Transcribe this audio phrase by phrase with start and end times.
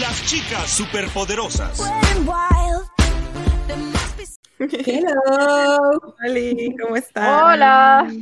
[0.00, 1.80] Las chicas superpoderosas.
[4.58, 5.90] Hello.
[6.24, 7.44] Hola, ¿cómo están?
[7.44, 8.12] Hola.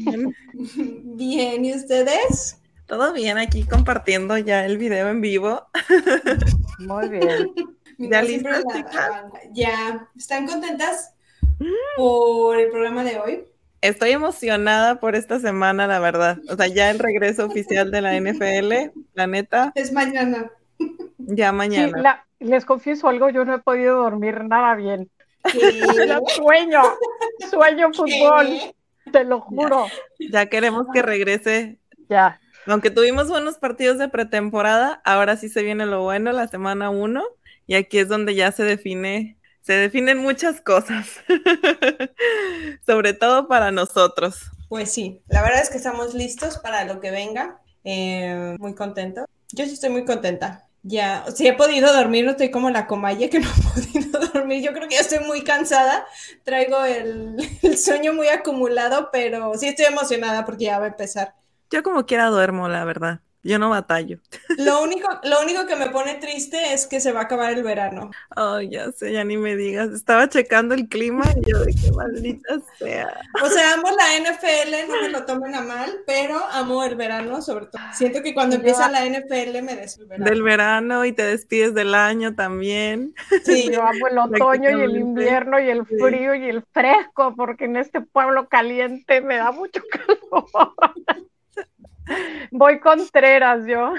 [0.75, 2.59] Bien, ¿y ustedes?
[2.87, 5.66] Todo bien aquí compartiendo ya el video en vivo.
[6.79, 7.53] Muy bien.
[7.98, 9.11] ¿Ya Mira, listas, siempre la- chicas?
[9.53, 11.15] Ya, ¿están contentas
[11.97, 13.45] por el programa de hoy?
[13.81, 16.39] Estoy emocionada por esta semana, la verdad.
[16.48, 20.51] O sea, ya el regreso oficial de la NFL, la neta, Es mañana.
[21.27, 22.02] Ya Sí, mañana.
[22.02, 25.11] la- les confieso algo, yo no he podido dormir nada bien.
[25.42, 26.83] Pero sueño,
[27.50, 28.75] sueño fútbol, ¿Qué?
[29.12, 29.89] te lo juro.
[30.19, 31.78] Ya queremos que regrese.
[32.08, 36.91] Ya, Aunque tuvimos buenos partidos de pretemporada, ahora sí se viene lo bueno, la semana
[36.91, 37.22] uno,
[37.66, 41.09] y aquí es donde ya se define, se definen muchas cosas,
[42.86, 44.50] sobre todo para nosotros.
[44.69, 47.61] Pues sí, la verdad es que estamos listos para lo que venga.
[47.84, 49.27] Eh, muy contento.
[49.53, 50.66] Yo sí estoy muy contenta.
[50.87, 54.63] Ya, si he podido dormir, no estoy como la comaya que no he podido dormir.
[54.63, 56.07] Yo creo que ya estoy muy cansada.
[56.45, 61.35] Traigo el, el sueño muy acumulado, pero sí estoy emocionada porque ya va a empezar.
[61.71, 63.21] Yo como quiera duermo, la verdad.
[63.45, 64.19] Yo no batallo.
[64.56, 67.62] Lo único, lo único que me pone triste es que se va a acabar el
[67.62, 68.11] verano.
[68.31, 69.91] Ay, ya sé, ya ni me digas.
[69.91, 73.20] Estaba checando el clima y yo de qué maldita sea.
[73.45, 77.42] O sea, amo la NFL, no me lo tomen a mal, pero amo el verano
[77.42, 77.83] sobre todo.
[77.92, 80.25] Siento que cuando empieza la NFL me des el verano.
[80.25, 83.15] Del verano y te despides del año también.
[83.45, 85.97] Sí, yo amo el otoño y el invierno y el sí.
[85.98, 90.49] frío y el fresco, porque en este pueblo caliente me da mucho calor.
[92.50, 93.94] Voy contreras yo.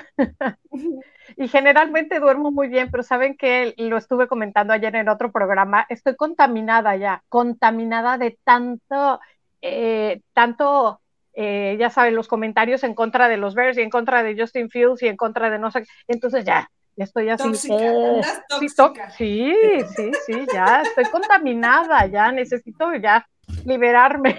[1.37, 5.85] Y generalmente duermo muy bien, pero saben que lo estuve comentando ayer en otro programa,
[5.89, 9.19] estoy contaminada ya, contaminada de tanto,
[9.61, 11.01] eh, tanto,
[11.33, 14.69] eh, ya saben, los comentarios en contra de los Bears y en contra de Justin
[14.69, 17.43] Fields y en contra de no sé, entonces ya, ya estoy así.
[17.43, 19.09] tóxica, eh, tóxica.
[19.11, 19.53] sí,
[19.95, 23.27] sí, sí, ya estoy contaminada, ya necesito ya
[23.65, 24.37] liberarme.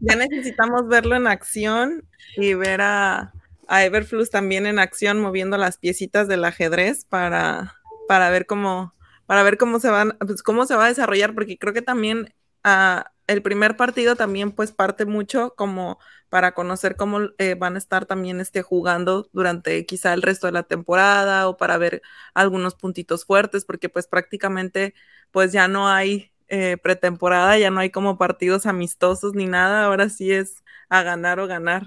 [0.00, 3.32] Ya necesitamos verlo en acción y ver a,
[3.68, 7.74] a Everflux también en acción moviendo las piecitas del ajedrez para,
[8.08, 8.94] para ver cómo
[9.26, 12.34] para ver cómo se van pues, cómo se va a desarrollar porque creo que también
[12.62, 15.98] ah, el primer partido también pues parte mucho como
[16.28, 20.52] para conocer cómo eh, van a estar también este, jugando durante quizá el resto de
[20.52, 22.02] la temporada o para ver
[22.34, 24.94] algunos puntitos fuertes porque pues prácticamente
[25.30, 30.08] pues ya no hay eh, pretemporada, ya no hay como partidos amistosos ni nada, ahora
[30.08, 31.84] sí es a ganar o ganar.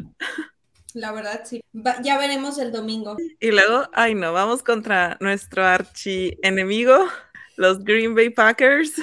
[0.93, 1.61] La verdad, sí.
[1.73, 3.17] Va- ya veremos el domingo.
[3.39, 7.07] Y luego, ay no, vamos contra nuestro archi enemigo,
[7.55, 8.93] los Green Bay Packers,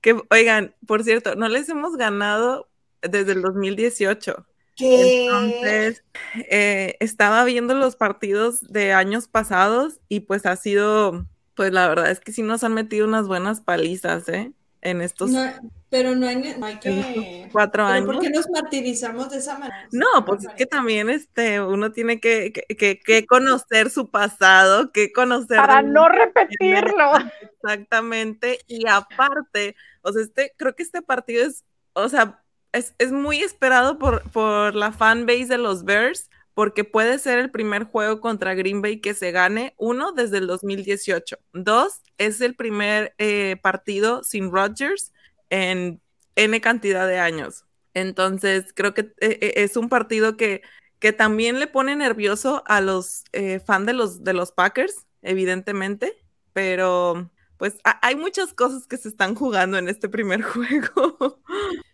[0.00, 2.68] que oigan, por cierto, no les hemos ganado
[3.02, 4.46] desde el 2018.
[4.76, 4.96] ¿Qué?
[5.28, 6.04] Entonces,
[6.50, 12.10] eh, estaba viendo los partidos de años pasados y pues ha sido, pues la verdad
[12.10, 14.52] es que sí nos han metido unas buenas palizas, ¿eh?
[14.82, 15.44] En estos No,
[15.90, 17.48] pero no hay, no hay que...
[17.52, 18.06] cuatro ¿Pero años.
[18.06, 19.86] ¿Por qué nos martirizamos de esa manera?
[19.92, 24.90] No, pues es que también este, uno tiene que, que, que- que conocer su pasado,
[24.90, 27.12] que conocer Para no repetirlo.
[27.62, 32.42] exactamente, y aparte, o sea, este, creo que este partido es, o sea,
[32.72, 36.30] es, es muy esperado por, por la fan base de los Bears,
[36.60, 40.46] porque puede ser el primer juego contra Green Bay que se gane, uno, desde el
[40.46, 45.10] 2018, dos, es el primer eh, partido sin Rodgers
[45.48, 46.02] en
[46.36, 47.64] N cantidad de años.
[47.94, 50.60] Entonces, creo que eh, eh, es un partido que,
[50.98, 56.14] que también le pone nervioso a los eh, fans de los, de los Packers, evidentemente,
[56.52, 61.40] pero pues ha- hay muchas cosas que se están jugando en este primer juego.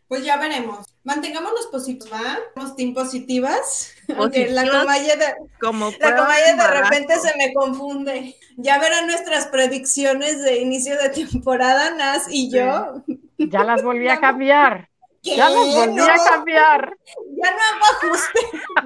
[0.09, 0.87] Pues ya veremos.
[1.03, 2.39] Mantengámonos positivos, ¿va?
[2.55, 3.93] Somos team positivas.
[4.17, 8.37] Aunque la comaya de, Como la de repente se me confunde.
[8.57, 13.03] Ya verán nuestras predicciones de inicio de temporada, Nas y yo.
[13.39, 14.89] Ya las volví a cambiar.
[15.23, 15.37] ¿Qué?
[15.37, 16.97] Ya las volví a cambiar.
[17.43, 18.41] Ya no hago ajuste.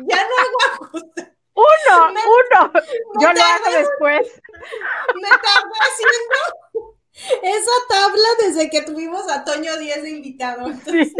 [0.08, 1.32] Ya no hago ajuste.
[1.54, 2.72] Uno, Me- uno.
[3.20, 4.40] Yo lo hago después.
[5.14, 10.66] Me tardé haciendo esa tabla desde que tuvimos a Toño 10 de invitado.
[10.68, 11.12] Entonces.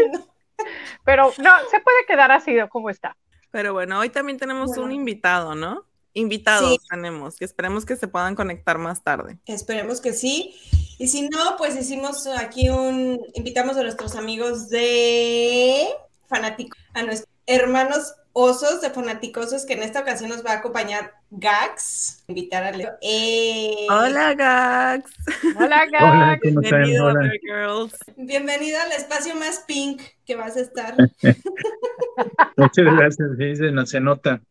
[1.05, 3.17] Pero no, se puede quedar así como está.
[3.51, 4.83] Pero bueno, hoy también tenemos Bueno.
[4.83, 5.85] un invitado, ¿no?
[6.13, 6.77] invitados Sí.
[6.89, 9.37] tenemos, que esperemos que se puedan conectar más tarde.
[9.45, 10.53] Esperemos que sí.
[10.99, 15.87] Y si no, pues hicimos aquí un, invitamos a nuestros amigos de
[16.27, 21.13] fanáticos, a nuestros hermanos osos de fanaticosos, que en esta ocasión nos va a acompañar
[21.31, 22.23] Gax.
[22.27, 22.91] Invitar a Leo.
[23.01, 25.11] Eh, Hola, Gax.
[25.57, 26.41] Hola, Hola, Gax.
[26.41, 27.31] Bienvenido, Hola.
[27.41, 27.93] Girls.
[28.15, 30.95] Bienvenido al espacio más pink que vas a estar.
[32.57, 34.41] Muchas gracias, sí, se, no- se nota.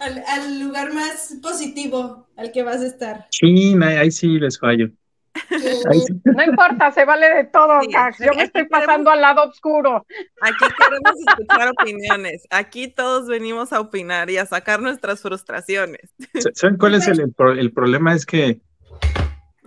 [0.00, 3.26] al, al lugar más positivo al que vas a estar.
[3.30, 4.88] Sí, ahí, ahí sí les fallo.
[6.24, 8.18] No importa, se vale de todo, Sí, Gax.
[8.18, 10.06] Yo me estoy pasando al lado oscuro.
[10.40, 12.46] Aquí queremos escuchar opiniones.
[12.50, 16.14] Aquí todos venimos a opinar y a sacar nuestras frustraciones.
[16.54, 18.14] ¿Saben cuál es el, el pro- el problema?
[18.14, 18.60] Es que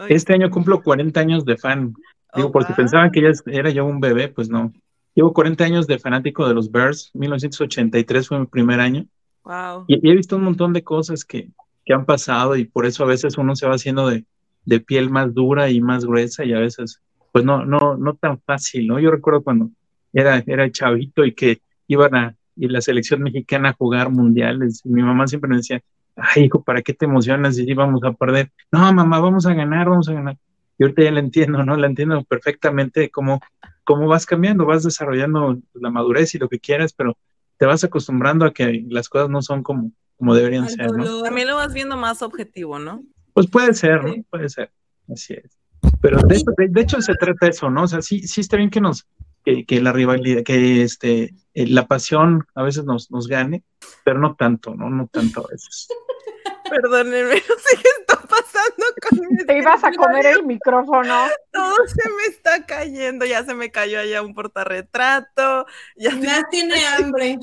[0.08, 1.94] este año cumplo 40 años de fan.
[2.36, 2.76] Digo, oh, por si wow.
[2.78, 4.72] pensaban que ya era yo un bebé, pues no.
[5.16, 7.12] Llevo 40 años de fanático de los Bears.
[7.14, 9.06] 1983 fue mi primer año.
[9.44, 9.86] Wow.
[9.88, 11.50] Y, y he visto un montón de cosas que,
[11.86, 14.26] que han pasado y por eso a veces uno se va haciendo de,
[14.70, 17.02] de piel más dura y más gruesa y a veces,
[17.32, 19.00] pues no, no, no tan fácil, ¿no?
[19.00, 19.72] Yo recuerdo cuando
[20.14, 24.90] era, era chavito y que iban a, y la selección mexicana a jugar mundiales y
[24.90, 25.82] mi mamá siempre me decía,
[26.16, 28.52] ay hijo, ¿para qué te emocionas si íbamos a perder?
[28.72, 30.38] No, mamá, vamos a ganar, vamos a ganar.
[30.78, 31.76] Y ahorita ya la entiendo, ¿no?
[31.76, 33.42] La entiendo perfectamente cómo,
[33.84, 37.18] cómo vas cambiando, vas desarrollando la madurez y lo que quieras, pero
[37.58, 41.24] te vas acostumbrando a que las cosas no son como, como deberían Al ser, ¿no?
[41.24, 43.04] También lo vas viendo más objetivo, ¿no?
[43.40, 44.14] Pues puede ser, ¿no?
[44.30, 44.70] Puede ser,
[45.10, 45.58] así es.
[46.02, 47.84] Pero de, hecho- de- de hecho se trata eso, ¿no?
[47.84, 49.08] O sea, sí, sí está bien que nos,
[49.46, 53.64] que, que la rivalidad, que este, eh, la pasión a veces nos, nos gane,
[54.04, 54.90] pero no tanto, ¿no?
[54.90, 55.88] No tanto a veces.
[56.70, 61.28] Perdónenme, no sé qué está pasando con mi Te ibas a comer el micrófono.
[61.54, 65.66] Todo se me está cayendo, ya se me cayó allá un portarretrato,
[65.96, 67.38] ya, Nat tiene hambre.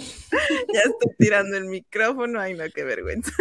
[0.75, 3.33] ya estoy tirando el micrófono, ay no, qué vergüenza.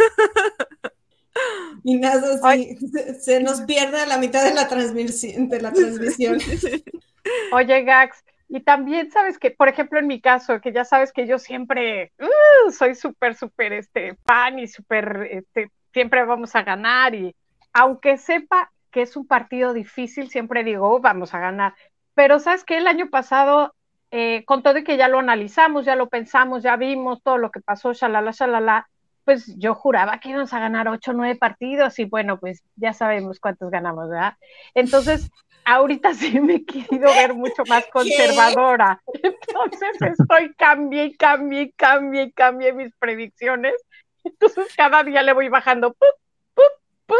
[1.84, 5.48] Y nada, se, se nos pierde a la mitad de la transmisión.
[5.48, 6.38] De la transmisión.
[7.52, 11.26] Oye, Gax, y también sabes que, por ejemplo, en mi caso, que ya sabes que
[11.26, 17.14] yo siempre uh, soy súper, súper este, fan y súper, este, siempre vamos a ganar
[17.14, 17.34] y
[17.72, 21.74] aunque sepa que es un partido difícil, siempre digo, "Oh, vamos a ganar.
[22.14, 23.74] Pero sabes que el año pasado,
[24.10, 27.50] eh, con todo y que ya lo analizamos, ya lo pensamos, ya vimos todo lo
[27.50, 28.88] que pasó, shalala, shalala,
[29.26, 32.92] pues yo juraba que íbamos a ganar ocho o nueve partidos y bueno, pues ya
[32.92, 34.34] sabemos cuántos ganamos, ¿verdad?
[34.72, 35.30] Entonces,
[35.64, 39.02] ahorita sí me he querido ver mucho más conservadora.
[39.20, 43.74] Entonces estoy cambié y cambié y cambié y cambié mis predicciones.
[44.22, 45.92] Entonces cada día le voy bajando.
[45.92, 46.08] ¡pup,
[46.54, 46.64] pup,
[47.06, 47.18] pup!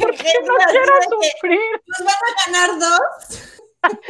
[0.00, 1.60] Porque no quiero sufrir.
[1.86, 3.60] ¿Nos van a ganar dos?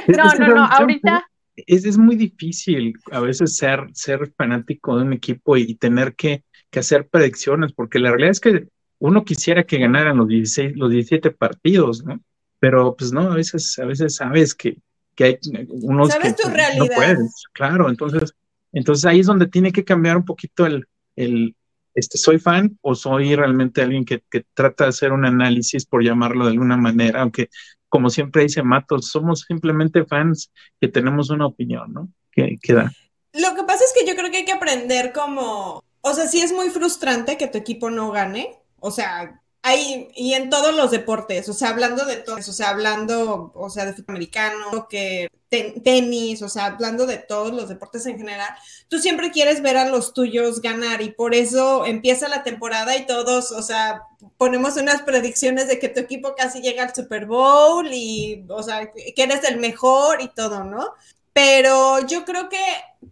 [0.07, 5.13] No, no, no, ahorita Es, es muy difícil a veces ser, ser fanático de un
[5.13, 8.69] equipo y tener que, que hacer predicciones, porque la realidad es que
[8.99, 12.21] uno quisiera que ganaran los 16, los 17 partidos, ¿no?
[12.59, 14.79] Pero pues no, a veces, a veces sabes que,
[15.15, 15.39] que hay
[15.69, 18.35] unos Sabes que tu no puedes, claro, entonces,
[18.73, 20.87] entonces ahí es donde tiene que cambiar un poquito el,
[21.17, 21.55] el
[21.95, 26.05] este, ¿soy fan o soy realmente alguien que, que trata de hacer un análisis, por
[26.05, 27.49] llamarlo de alguna manera, aunque
[27.97, 32.11] como siempre dice Matos, somos simplemente fans que tenemos una opinión, ¿no?
[32.31, 32.93] Que, da.
[33.33, 36.43] Lo que pasa es que yo creo que hay que aprender como, o sea, sí
[36.43, 40.91] es muy frustrante que tu equipo no gane, o sea, hay, y en todos los
[40.93, 45.29] deportes, o sea, hablando de todos, o sea, hablando, o sea, de fútbol americano, que
[45.49, 48.49] ten- tenis, o sea, hablando de todos los deportes en general,
[48.89, 53.07] tú siempre quieres ver a los tuyos ganar y por eso empieza la temporada y
[53.07, 54.03] todos, o sea,
[54.39, 58.91] ponemos unas predicciones de que tu equipo casi llega al Super Bowl y, o sea,
[58.93, 60.93] que eres el mejor y todo, ¿no?
[61.37, 62.57] Pero yo creo que,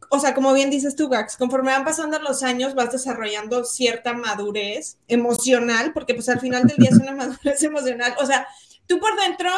[0.08, 4.14] o sea, como bien dices tú, Gax, conforme van pasando los años vas desarrollando cierta
[4.14, 8.14] madurez emocional, porque pues al final del día es una madurez emocional.
[8.18, 8.46] O sea,
[8.86, 9.50] tú por dentro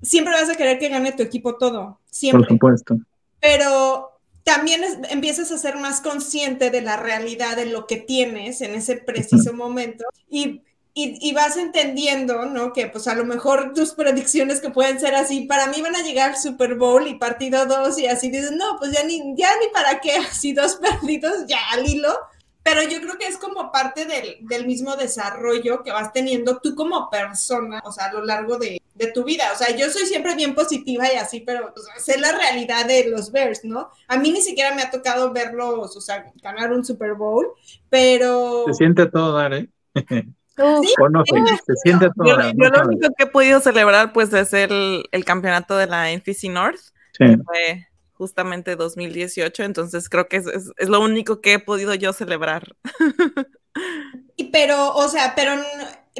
[0.00, 2.48] siempre vas a querer que gane tu equipo todo, Por siempre.
[2.48, 2.96] supuesto.
[3.38, 4.12] Pero
[4.44, 8.74] también es- empiezas a ser más consciente de la realidad, de lo que tienes en
[8.74, 10.62] ese preciso momento y,
[10.98, 12.72] y, y vas entendiendo, ¿no?
[12.72, 16.02] Que pues a lo mejor tus predicciones que pueden ser así, para mí van a
[16.02, 19.68] llegar Super Bowl y partido 2 y así dices, no, pues ya ni, ya ni
[19.74, 22.16] para qué, así dos perdidos ya al hilo.
[22.62, 26.74] Pero yo creo que es como parte del, del mismo desarrollo que vas teniendo tú
[26.74, 29.44] como persona, o sea, a lo largo de, de tu vida.
[29.54, 33.08] O sea, yo soy siempre bien positiva y así, pero pues, sé la realidad de
[33.08, 33.90] los Bears, ¿no?
[34.08, 37.46] A mí ni siquiera me ha tocado verlos, o sea, ganar un Super Bowl,
[37.90, 38.64] pero...
[38.68, 39.68] Se siente todo dar, ¿eh?
[40.56, 45.76] Se siente todo Yo, lo único que he podido celebrar pues es el, el campeonato
[45.76, 46.80] de la NFC North,
[47.18, 47.36] Sí.
[47.44, 52.12] fue, justamente 2018, entonces creo que es, es, es lo único que he podido yo
[52.12, 52.76] celebrar.
[54.38, 55.52] Y pero, o sea, pero,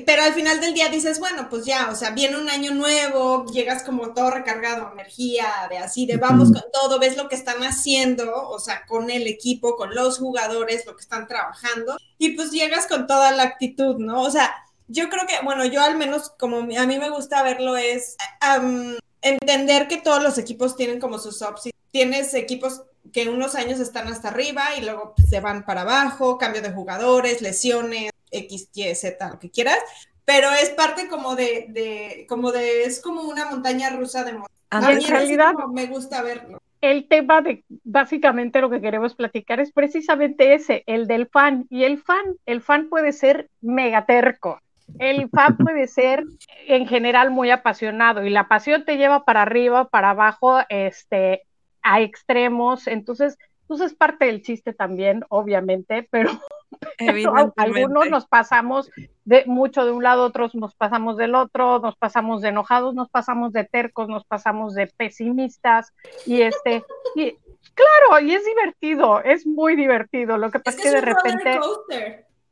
[0.04, 3.46] pero al final del día dices, bueno, pues ya, o sea, viene un año nuevo,
[3.46, 7.62] llegas como todo recargado, energía, de así, de vamos con todo, ves lo que están
[7.62, 12.50] haciendo, o sea, con el equipo, con los jugadores, lo que están trabajando, y pues
[12.50, 14.22] llegas con toda la actitud, ¿no?
[14.22, 14.54] O sea,
[14.88, 18.16] yo creo que, bueno, yo al menos como a mí me gusta verlo es
[18.60, 21.70] um, entender que todos los equipos tienen como sus ups.
[21.90, 26.62] Tienes equipos que unos años están hasta arriba y luego se van para abajo, cambio
[26.62, 29.78] de jugadores, lesiones, X, Y, Z, lo que quieras,
[30.24, 34.38] pero es parte como de, de como de, es como una montaña rusa de
[34.70, 36.60] A en realidad, me gusta verlo.
[36.80, 41.66] El tema de básicamente lo que queremos platicar es precisamente ese, el del fan.
[41.70, 44.60] Y el fan, el fan puede ser megaterco.
[44.98, 46.24] El fan puede ser
[46.66, 51.42] en general muy apasionado y la pasión te lleva para arriba, para abajo, este,
[51.86, 53.38] a extremos, entonces,
[53.68, 56.30] pues es parte del chiste también, obviamente, pero,
[57.56, 58.90] algunos nos pasamos
[59.24, 63.10] de mucho de un lado, otros nos pasamos del otro, nos pasamos de enojados, nos
[63.10, 65.92] pasamos de tercos, nos pasamos de pesimistas,
[66.26, 67.32] y este, y,
[67.74, 71.60] claro, y es divertido, es muy divertido, lo que pasa es que, de repente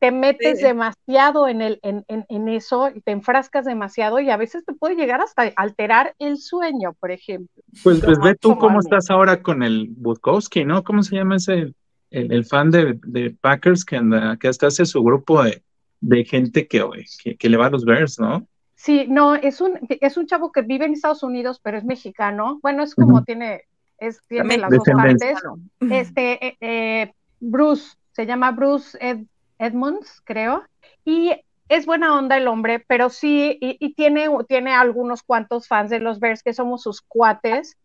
[0.01, 4.37] te metes demasiado en, el, en, en, en, eso y te enfrascas demasiado y a
[4.37, 7.63] veces te puede llegar hasta alterar el sueño, por ejemplo.
[7.83, 10.85] Pues, pues ve tú cómo estás ahora con el Budkowski, ¿no?
[10.85, 11.73] ¿Cómo se llama ese,
[12.15, 15.63] el, el fan de, de, Packers que, anda, que hasta hace su grupo de,
[16.01, 16.83] de gente que,
[17.23, 18.47] que, que, le va a los Bears, ¿no?
[18.77, 22.61] Sí, no, es un, es un chavo que vive en Estados Unidos, pero es mexicano.
[22.63, 23.25] Bueno, es como uh -huh.
[23.25, 23.63] tiene,
[23.99, 25.39] es, tiene las dos partes.
[25.81, 29.25] Este, eh, eh, Bruce, se llama Bruce Ed,
[29.59, 30.63] Edmonds, creo,
[31.05, 31.33] y
[31.69, 36.01] es buena onda el hombre, pero sí, y, y, tiene, tiene algunos cuantos fans de
[36.01, 37.77] los Bears que somos sus cuates,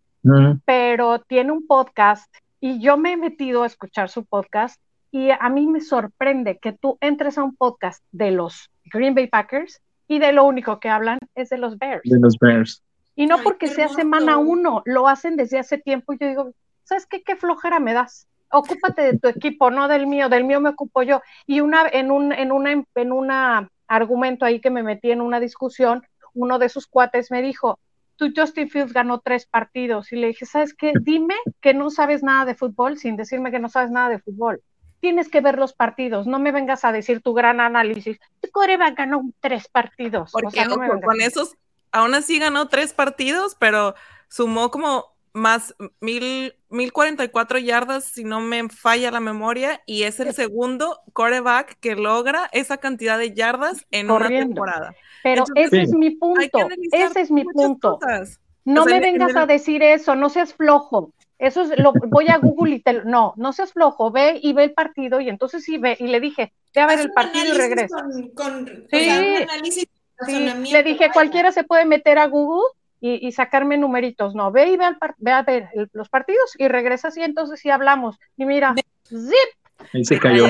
[0.65, 2.29] pero tiene un podcast
[2.59, 4.79] y yo me he metido a escuchar su podcast
[5.11, 9.27] y a mí me sorprende que tú entres a un podcast de los Green Bay
[9.27, 12.03] Packers y de lo único que hablan es de los Bears.
[12.03, 12.83] De los Bears.
[13.15, 13.99] Y no Ay, porque sea hermoso.
[13.99, 16.51] semana uno, lo hacen desde hace tiempo y yo digo,
[16.83, 17.21] ¿sabes qué?
[17.23, 18.27] ¿Qué flojera me das?
[18.51, 21.21] ocúpate de tu equipo, no del mío, del mío me ocupo yo.
[21.45, 25.39] Y una, en un, en una, en una argumento ahí que me metí en una
[25.39, 27.79] discusión, uno de sus cuates me dijo,
[28.19, 30.11] tú Justin Fields ganó tres partidos.
[30.11, 30.91] Y le dije, ¿sabes qué?
[31.01, 34.61] Dime que no sabes nada de fútbol sin decirme que no sabes nada de fútbol.
[34.99, 38.19] Tienes que ver los partidos, no me vengas a decir tu gran análisis.
[38.51, 40.31] Coreba ganó tres partidos.
[40.33, 41.55] Porque o sea, no con, con esos,
[41.93, 43.95] aún así ganó tres partidos, pero
[44.27, 49.81] sumó como más mil, mil cuarenta y cuatro yardas, si no me falla la memoria,
[49.85, 54.61] y es el segundo coreback que logra esa cantidad de yardas en Corriendo.
[54.61, 54.95] una temporada.
[55.23, 55.81] Pero Entonces, ese sí.
[55.83, 56.59] es mi punto,
[56.91, 57.99] ese es mi punto.
[57.99, 58.39] Cosas.
[58.65, 59.37] No o sea, me vengas el...
[59.37, 61.13] a decir eso, no seas flojo.
[61.39, 64.65] Eso es lo voy a Google y te no, no seas flojo, ve y ve
[64.65, 67.57] el partido y entonces sí ve y le dije, ve a ver el partido y
[67.57, 67.95] regresa.
[67.97, 69.87] Con, con, sí, o sea, un análisis
[70.25, 70.49] sí.
[70.71, 72.67] le dije, cualquiera se puede meter a Google
[72.99, 74.35] y, y, sacarme numeritos.
[74.35, 77.59] No, ve y ve, al ve a ver el, los partidos y regresas y entonces
[77.59, 78.17] sí hablamos.
[78.37, 78.75] Y mira,
[79.07, 79.59] zip.
[79.93, 80.45] Ahí se cayó.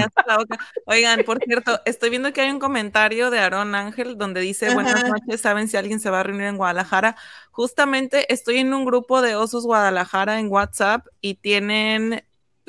[0.86, 4.76] Oigan, por cierto, estoy viendo que hay un comentario de Aaron Ángel donde dice, Ajá.
[4.76, 7.16] buenas noches, ¿saben si alguien se va a reunir en Guadalajara?
[7.52, 12.24] Justamente estoy en un grupo de Osos Guadalajara en WhatsApp y tienen,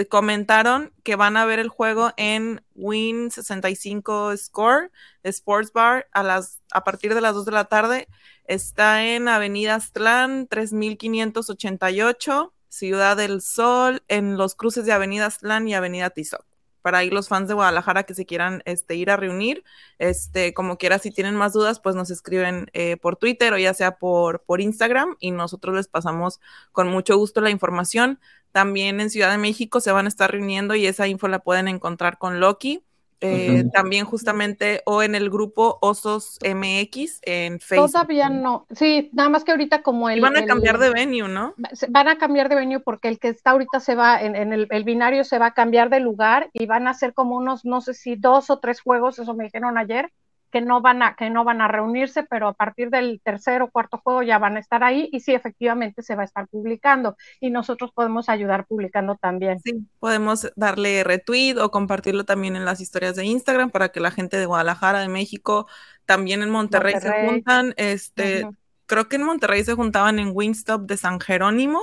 [0.09, 4.91] comentaron que van a ver el juego en Win 65 Score,
[5.23, 8.09] Sports Bar, a, las, a partir de las 2 de la tarde.
[8.45, 15.75] Está en Avenida Aztlán, 3588, Ciudad del Sol, en los cruces de Avenida Aztlán y
[15.75, 16.50] Avenida Tizoc.
[16.83, 19.65] Para ahí los fans de Guadalajara que se quieran este, ir a reunir,
[19.99, 23.75] este, como quiera, si tienen más dudas, pues nos escriben eh, por Twitter o ya
[23.75, 26.41] sea por, por Instagram y nosotros les pasamos
[26.73, 28.21] con mucho gusto la información.
[28.53, 31.69] También en Ciudad de México se van a estar reuniendo y esa info la pueden
[31.69, 32.83] encontrar con Loki.
[33.21, 33.71] Eh, uh -huh.
[33.73, 37.93] También justamente o en el grupo Osos MX en Facebook.
[37.93, 40.19] Todavía no, sí, nada más que ahorita como el...
[40.19, 41.55] Y van a cambiar de venue, ¿no?
[41.89, 44.69] Van a cambiar de venue porque el que está ahorita se va, en, en el,
[44.71, 47.83] el, binario se va a cambiar de lugar y van a hacer como unos, no
[47.83, 50.11] sé si dos o tres juegos, eso me dijeron ayer,
[50.51, 53.71] que no van a, que no van a reunirse, pero a partir del tercer o
[53.71, 57.17] cuarto juego ya van a estar ahí y sí, efectivamente se va a estar publicando
[57.41, 59.61] y nosotros podemos ayudar publicando también.
[59.65, 64.11] Sí, podemos darle retweet o compartirlo también en las historias de Instagram para que la
[64.11, 65.67] gente de Guadalajara, de México,
[66.05, 67.21] también en Monterrey, Monterrey.
[67.21, 68.57] se juntan, este, uh -huh
[68.91, 71.81] creo que en Monterrey se juntaban en Wingstop de San Jerónimo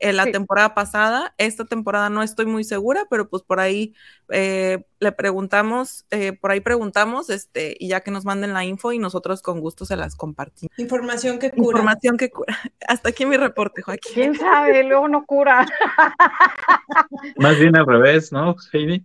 [0.00, 0.32] eh, la Sí.
[0.32, 1.34] temporada pasada.
[1.38, 3.94] Esta temporada no estoy muy segura, pero pues por ahí
[4.28, 8.92] eh, le preguntamos, eh, por ahí preguntamos, este, y ya que nos manden la info
[8.92, 10.76] y nosotros con gusto se las compartimos.
[10.78, 11.78] Información que cura.
[11.78, 12.58] Información que cura.
[12.88, 14.12] Hasta aquí mi reporte, Joaquín.
[14.12, 14.82] ¿Quién sabe?
[14.82, 15.64] Luego no cura,
[17.36, 19.04] Más bien al revés, ¿no, Heidi?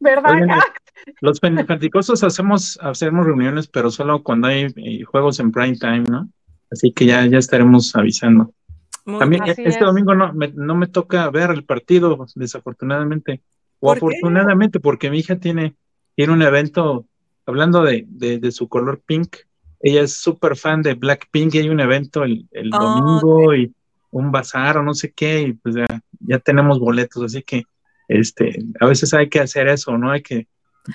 [0.00, 0.32] ¿verdad?
[0.32, 0.60] Oigan,
[1.20, 6.28] Los fanticosos hacemos, hacemos reuniones, pero solo cuando hay juegos en prime time, ¿no?
[6.70, 8.52] Así que ya, ya estaremos avisando.
[9.04, 9.20] Muy.
[9.20, 9.80] Así este es.
[9.80, 13.40] domingo no me, no me toca ver el partido, desafortunadamente.
[13.80, 13.98] O ¿Por qué?
[13.98, 15.74] afortunadamente, porque mi hija tiene,
[16.14, 17.06] tiene un evento,
[17.46, 19.36] hablando de, de, de su color pink,
[19.80, 23.72] ella es súper fan de Blackpink y hay un evento el, el Oh, domingo y
[24.10, 25.86] un bazar o no sé qué, y pues ya,
[26.20, 27.62] ya tenemos boletos, así que
[28.08, 30.10] este, a veces hay que hacer eso, ¿no?
[30.10, 30.48] Hay que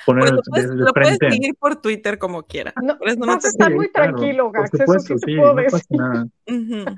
[0.06, 2.74] poner Pues lo de, puedes, de lo puedes seguir por Twitter como quiera.
[2.82, 5.16] No, no vas te- a estar Sí, muy claro, tranquilo, por Gax, eso sí supuesto,
[5.16, 5.98] te sí, puedo no pasa decir.
[5.98, 6.28] nada.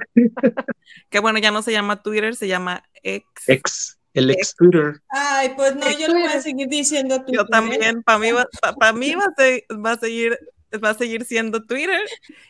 [1.10, 3.26] Que bueno, ya no se llama Twitter, se llama X.
[3.48, 5.00] Ex, el ex Twitter.
[5.10, 8.48] Ay, pues no, yo le voy a seguir diciendo tu Yo también, para mí, va,
[8.62, 10.38] pa- pa' mí va, a se- va a seguir
[10.84, 12.02] va a seguir siendo Twitter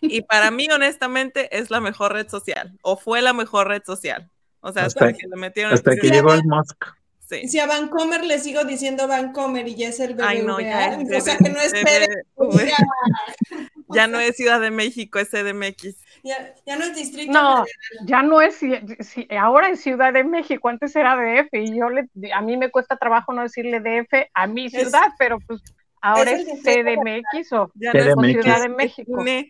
[0.02, 4.32] y para mí honestamente es la mejor red social o fue la mejor red social.
[4.60, 6.84] O sea, Hasta- hasta que le metieron Hasta que llegó el Musk.
[7.28, 7.48] Sí.
[7.48, 10.94] Si a Vancomer le sigo diciendo Vancomer y ya es el BBVA, Ay, no, ya
[10.94, 11.60] es o sea que no.
[13.90, 15.96] Ya, no es Ciudad de México, es CDMX.
[16.22, 17.32] ya, ya no es distrito.
[17.32, 18.06] No, federal.
[18.06, 18.60] ya no es,
[19.40, 22.98] ahora es Ciudad de México, antes era DF y yo le, a mí me cuesta
[22.98, 25.62] trabajo no decirle DF a mi ciudad, pero pues
[26.02, 28.32] ahora es es, CDMX o, Ya no es CDMX.
[28.32, 29.22] Ciudad de México.
[29.22, 29.50] INE,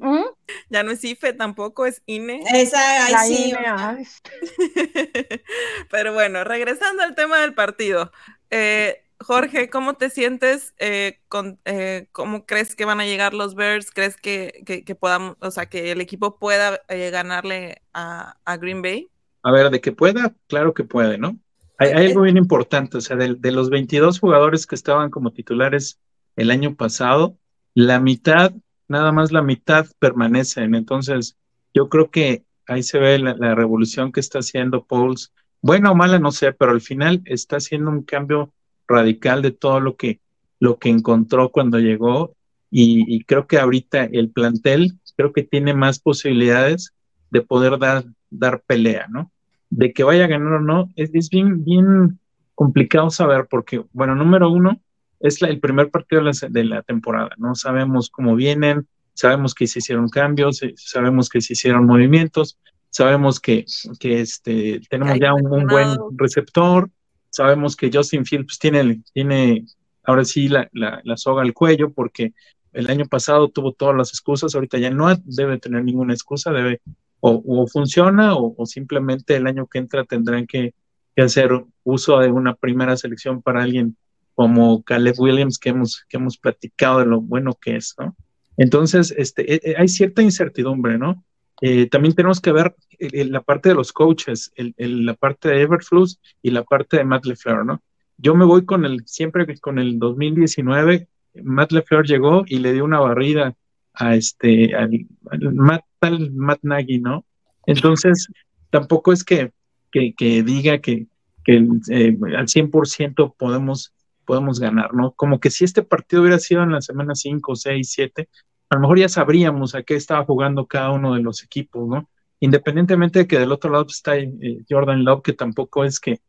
[0.00, 0.24] ¿Mm?
[0.70, 2.50] ya no es IFE tampoco, es INE.
[2.52, 3.50] Esa, ay, La sí.
[3.50, 4.04] INE, ay,
[5.90, 8.12] Pero bueno, regresando al tema del partido.
[8.50, 10.74] eh, Jorge, ¿cómo te sientes?
[10.78, 13.90] eh, con, eh, ¿Cómo crees que van a llegar los Bears?
[13.90, 18.56] ¿Crees que, que, que podamos, o sea, que el equipo pueda eh, ganarle a, a
[18.58, 19.10] Green Bay?
[19.42, 21.38] A ver, de que pueda, claro que puede, ¿no?
[21.78, 25.32] Hay, hay algo bien importante, o sea, de, de los 22 jugadores que estaban como
[25.32, 25.98] titulares
[26.36, 27.36] el año pasado,
[27.74, 28.52] la mitad,
[28.88, 30.74] nada más la mitad permanecen.
[30.74, 31.36] Entonces,
[31.72, 35.32] yo creo que ahí se ve la, la revolución que está haciendo Pauls.
[35.60, 38.52] Buena o mala, no sé, pero al final está haciendo un cambio
[38.86, 40.20] radical de todo lo que,
[40.60, 42.36] lo que encontró cuando llegó.
[42.70, 46.92] Y, y creo que ahorita el plantel, creo que tiene más posibilidades
[47.30, 49.30] de poder dar, dar pelea, ¿no?
[49.76, 52.18] De que vaya a ganar o no, es, es bien, bien
[52.54, 54.80] complicado saber porque, bueno, número uno,
[55.20, 57.54] es la- el primer partido de la, de la temporada, ¿no?
[57.54, 62.58] Sabemos cómo vienen, sabemos que se hicieron cambios, eh, sabemos que se hicieron movimientos,
[62.90, 63.64] sabemos que,
[63.98, 66.88] que este, tenemos ya un, un buen receptor,
[67.30, 69.64] sabemos que Justin Fields tiene, tiene
[70.04, 72.32] ahora sí la, la, la soga al cuello porque
[72.72, 76.80] el año pasado tuvo todas las excusas, ahorita ya no debe tener ninguna excusa, debe
[77.26, 80.74] o, funciona o, simplemente el año que entra tendrán que,
[81.16, 81.50] hacer
[81.84, 83.96] uso de una primera selección para alguien
[84.34, 88.16] como Caleb Williams que hemos, que hemos platicado de lo bueno que es, ¿no?
[88.56, 91.24] Entonces, este, eh, eh, hay cierta incertidumbre, ¿no?
[91.60, 95.62] Eh, también tenemos que ver el- la parte de los coaches, el- la parte de
[95.62, 97.80] Everflux y la parte de Matt LeFleur, ¿no?
[98.18, 101.06] Yo me voy con el, siempre con el 2019,
[101.42, 103.54] Matt LeFleur llegó y le dio una barrida
[103.94, 105.06] a este, al
[105.54, 107.24] Matt, tal Matt Nagy, ¿no?
[107.66, 108.28] Entonces,
[108.70, 109.52] tampoco es que,
[109.90, 111.06] que, diga que,
[111.44, 113.94] que eh, al 100% podemos,
[114.26, 115.12] podemos ganar, ¿no?
[115.12, 118.28] Como que si este partido hubiera sido en la semana 5, 6, 7,
[118.68, 122.08] a lo mejor ya sabríamos a qué estaba jugando cada uno de los equipos, ¿no?
[122.40, 124.28] Independientemente de que del otro lado está eh,
[124.68, 126.20] Jordan Love, que tampoco es que,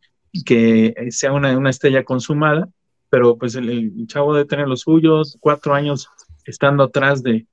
[0.45, 2.69] que sea una, estrella consumada,
[3.09, 6.09] pero pues el, el chavo debe tener los suyos, cuatro años
[6.45, 7.45] estando atrás de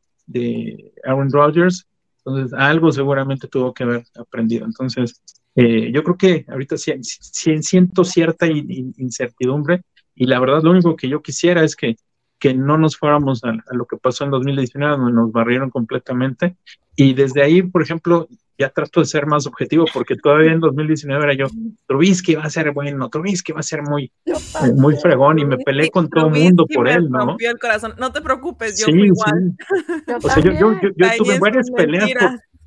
[1.04, 1.86] Aaron Rodgers,
[2.24, 4.64] entonces algo seguramente tuvo que haber aprendido.
[4.66, 5.20] Entonces,
[5.54, 9.82] eh, yo creo que ahorita sí, sí- siento cierta in- in- incertidumbre
[10.14, 11.96] y la verdad lo único que yo quisiera es que,
[12.42, 16.56] que no nos fuéramos a, a lo que pasó en 2019, donde nos barrieron completamente.
[16.96, 18.26] Y desde ahí, por ejemplo,
[18.58, 21.46] ya trato de ser más objetivo porque todavía en 2019 era yo,
[21.86, 25.56] Trubisky va a ser bueno, Trubisky va a ser muy, eh, muy fregón y me
[25.56, 27.26] peleé con todo el mundo por él, ¿no?
[27.26, 27.94] rompió el corazón.
[27.96, 29.56] No te preocupes, yo Sí, fui igual.
[29.56, 30.02] sí.
[30.08, 32.10] yo O sea, yo, yo, yo, tuve varias peleas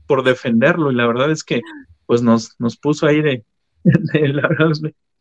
[0.08, 1.60] por, por defenderlo y la verdad es que
[2.06, 3.44] pues nos, nos puso ahí de,
[3.84, 4.72] de, la verdad,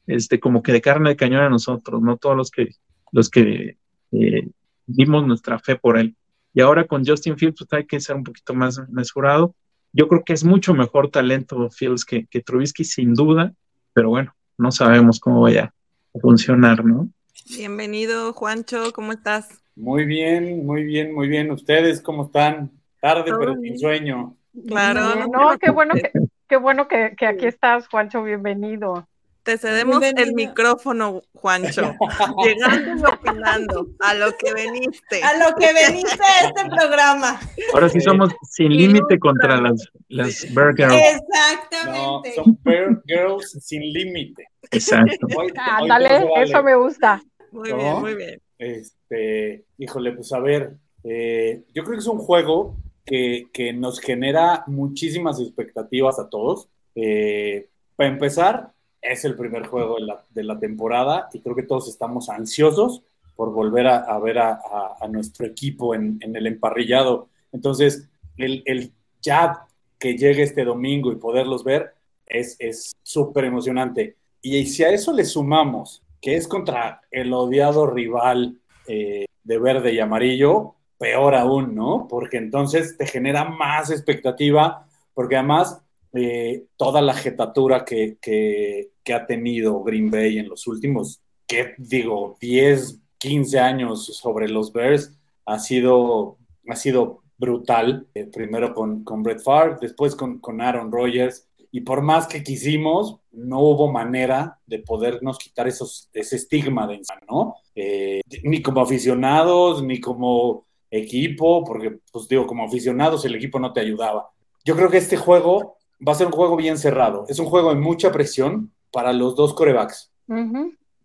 [0.07, 2.69] este, como que de carne de cañón a nosotros, no todos los que,
[3.11, 3.79] los que
[4.15, 4.49] eh,
[4.87, 6.17] dimos nuestra fe por él.
[6.53, 9.55] Y ahora con Justin Fields pues, hay que ser un poquito más mesurado.
[9.93, 13.53] Yo creo que es mucho mejor talento Fields que, que Trubisky, sin duda,
[13.93, 15.73] pero bueno, no sabemos cómo vaya
[16.15, 17.09] a funcionar, ¿no?
[17.57, 19.63] Bienvenido, Juancho, ¿cómo estás?
[19.77, 21.51] Muy bien, muy bien, muy bien.
[21.51, 22.71] ¿Ustedes cómo están?
[23.05, 24.35] tarde Todo pero sin sueño.
[24.67, 26.11] Claro, no qué bueno que,
[26.49, 29.07] qué bueno que, que aquí estás, Juancho, bienvenido.
[29.45, 31.95] Te cedemos el micrófono, Juancho.
[32.43, 35.23] Llegando y opinando a lo que veniste.
[35.23, 37.39] A lo que veniste a este programa.
[37.75, 40.93] Ahora sí somos sin límite contra las, las Bear Girls.
[40.95, 42.33] No, Exactamente.
[42.35, 44.49] son Bear Girls sin límite.
[44.71, 45.27] Exacto.
[45.37, 46.43] Hoy- Ándale, vale.
[46.45, 47.23] eso me gusta.
[47.53, 47.77] Muy ¿No?
[47.77, 48.41] bien, muy bien.
[48.59, 50.73] Este, híjole, pues a ver,
[51.05, 56.71] eh, yo creo que es un juego que, que nos genera muchísimas expectativas a todos.
[56.95, 58.73] Eh, para empezar,
[59.05, 63.03] es el primer juego de la, de la temporada y creo que todos estamos ansiosos
[63.37, 64.61] por volver a, ver a,
[65.09, 67.29] nuestro equipo en, en el emparrillado.
[67.53, 69.67] Entonces, el, el ya
[69.99, 71.95] que llegue este domingo y poderlos ver
[72.27, 74.17] es es súper emocionante.
[74.41, 79.93] Y si a eso le sumamos que es contra el odiado rival eh, de verde
[79.93, 82.07] y amarillo, peor aún, ¿no?
[82.09, 85.83] Porque entonces te genera más expectativa, porque además
[86.15, 91.75] eh, toda la jetatura que, que, que ha tenido Green Bay en los últimos, que
[91.79, 98.07] digo, 10, 15 años sobre los Bears ha sido, ha sido brutal.
[98.15, 101.49] Eh, primero con, con Brett Favre, después con, con Aaron Rodgers.
[101.71, 106.95] Y por más que quisimos, no hubo manera de podernos quitar esos, ese estigma de
[106.95, 107.57] encima, ¿no?
[107.75, 113.73] Eh, ni como aficionados, ni como equipo, porque, pues digo, como aficionados el equipo no
[113.73, 114.31] te ayudaba.
[114.65, 117.25] Yo creo que este juego va a ser un juego bien cerrado.
[117.29, 120.13] Es un juego de mucha presión para los dos corebacks,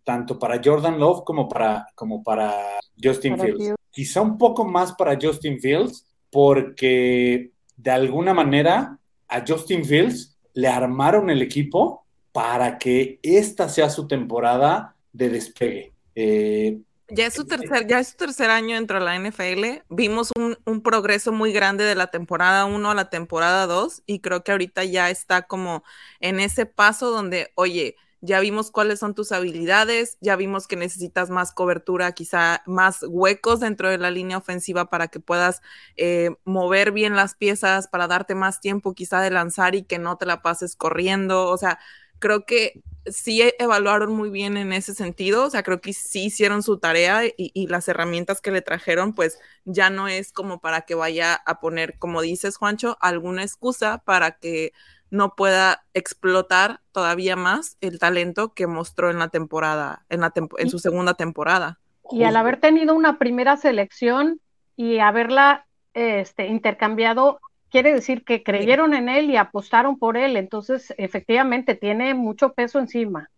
[0.04, 2.54] tanto para Jordan Love como para, como para
[3.02, 3.64] Justin Para Fields.
[3.64, 3.76] Fields.
[3.90, 10.68] Quizá un poco más para Justin Fields, porque de alguna manera a Justin Fields le
[10.68, 15.92] armaron el equipo para que esta sea su temporada de despegue.
[16.14, 16.78] Eh,
[17.12, 19.82] Ya es su tercer, ya es su tercer año dentro de la NFL.
[19.88, 24.20] Vimos un, un progreso muy grande de la temporada 1 a la temporada 2 y
[24.20, 25.82] creo que ahorita ya está como
[26.20, 31.30] en ese paso donde, oye, ya vimos cuáles son tus habilidades, ya vimos que necesitas
[31.30, 35.62] más cobertura, quizá más huecos dentro de la línea ofensiva para que puedas
[35.96, 40.16] eh, mover bien las piezas, para darte más tiempo quizá de lanzar y que no
[40.18, 41.48] te la pases corriendo.
[41.48, 41.78] O sea,
[42.18, 46.24] creo que sí e- evaluaron muy bien en ese sentido, o sea, creo que sí
[46.26, 50.60] hicieron su tarea y, y las herramientas que le trajeron, pues ya no es como
[50.60, 54.72] para que vaya a poner, como dices, Juancho, alguna excusa para que
[55.10, 60.58] no pueda explotar todavía más el talento que mostró en la temporada, en, la tempo-
[60.58, 61.80] en su segunda temporada.
[62.12, 64.40] Y al haber tenido una primera selección
[64.76, 70.36] y haberla este, intercambiado, quiere decir que creyeron en él y apostaron por él.
[70.36, 73.30] Entonces, efectivamente, tiene mucho peso encima.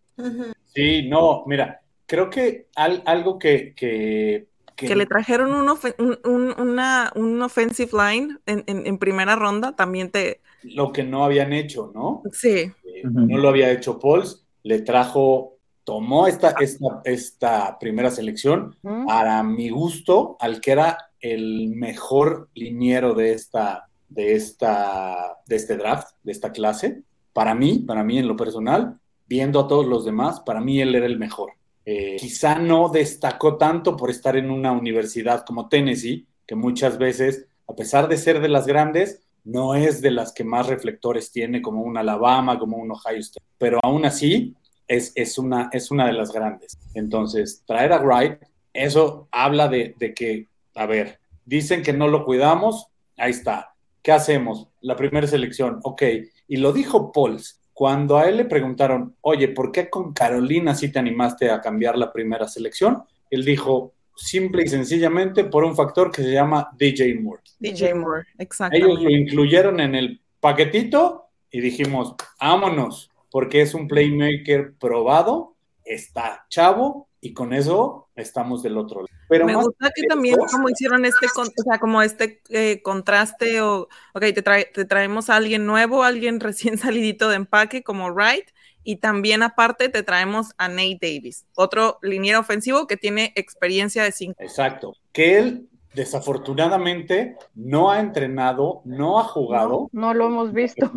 [0.74, 5.94] Sí, no, mira, creo que al- algo que, que, que- Que le trajeron un, ofen-
[5.98, 10.40] un, un- una, un offensive line en, en- en primera ronda, también te...
[10.62, 12.22] lo que no habían hecho, ¿no?
[12.32, 13.02] Sí, Eh.
[13.04, 19.70] No lo había hecho Pauls, le trajo, tomó esta, esta, esta primera selección, para mi
[19.70, 26.33] gusto, al que era el mejor liniero de esta, de esta, de este draft, de
[26.33, 27.03] esta clase.
[27.33, 30.94] Para mí, para mí en lo personal, viendo a todos los demás, para mí él
[30.94, 31.53] era el mejor.
[31.85, 37.46] Eh, quizá no destacó tanto por estar en una universidad como Tennessee, que muchas veces,
[37.66, 41.62] a pesar de ser de las grandes, no es de las que más reflectores tiene,
[41.62, 43.44] como un Alabama, como un Ohio State.
[43.59, 44.55] Pero aún así,
[44.87, 46.79] es, es, una, es una de las grandes.
[46.94, 48.38] Entonces, traer a Wright,
[48.72, 53.71] eso habla de, de que, a ver, dicen que no lo cuidamos, ahí está.
[54.02, 54.68] ¿Qué hacemos?
[54.80, 56.02] La primera selección, ok.
[56.48, 57.60] Y lo dijo Pauls.
[57.72, 61.96] Cuando a él le preguntaron, oye, ¿por qué con Carolina sí te animaste a cambiar
[61.96, 63.02] la primera selección?
[63.30, 67.42] Él dijo, simple y sencillamente por un factor que se llama DJ Moore.
[67.58, 69.02] DJ Moore, Ellos exactamente.
[69.02, 77.08] lo incluyeron en el paquetito y dijimos, vámonos, porque es un playmaker probado, está chavo
[77.24, 79.08] y con eso estamos del otro lado.
[79.28, 82.82] Pero Me gusta que también eso, como hicieron este, con- o sea, como este eh,
[82.82, 83.82] contraste o,
[84.12, 88.46] ok, te, trae- te traemos a alguien nuevo, alguien recién salidito de empaque como Wright,
[88.82, 94.11] y también aparte te traemos a Nate Davis, otro liniero ofensivo que tiene experiencia de
[94.11, 94.35] cinco.
[94.42, 100.90] Exacto, que él desafortunadamente no ha entrenado, no ha jugado No, no lo hemos visto.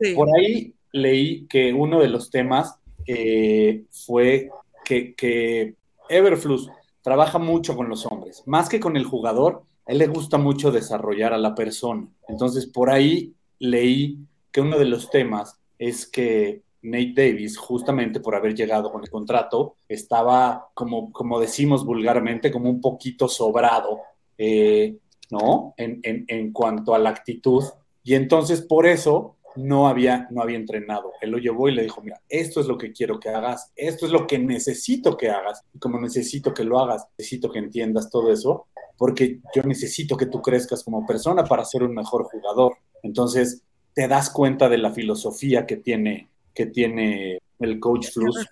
[0.00, 0.14] Sí.
[0.14, 2.76] Por ahí leí que uno de los temas
[3.06, 4.50] eh, fue
[4.84, 5.76] que, que
[6.08, 6.68] Everflux
[7.02, 10.70] trabaja mucho con los hombres, más que con el jugador, a él le gusta mucho
[10.70, 12.06] desarrollar a la persona.
[12.28, 14.18] Entonces, por ahí leí
[14.50, 19.10] que uno de los temas es que Nate Davis, justamente por haber llegado con el
[19.10, 24.00] contrato, estaba, como, como decimos vulgarmente, como un poquito sobrado.
[24.38, 24.96] Eh,
[25.32, 25.74] ¿no?
[25.78, 27.64] En, en, en cuanto a la actitud.
[28.04, 31.12] Y entonces por eso no había, no había entrenado.
[31.20, 34.06] Él lo llevó y le dijo, mira, esto es lo que quiero que hagas, esto
[34.06, 35.62] es lo que necesito que hagas.
[35.74, 40.26] Y como necesito que lo hagas, necesito que entiendas todo eso, porque yo necesito que
[40.26, 42.76] tú crezcas como persona para ser un mejor jugador.
[43.02, 43.62] Entonces,
[43.94, 48.48] te das cuenta de la filosofía que tiene, que tiene el coach Flus,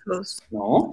[0.49, 0.89] ¿no?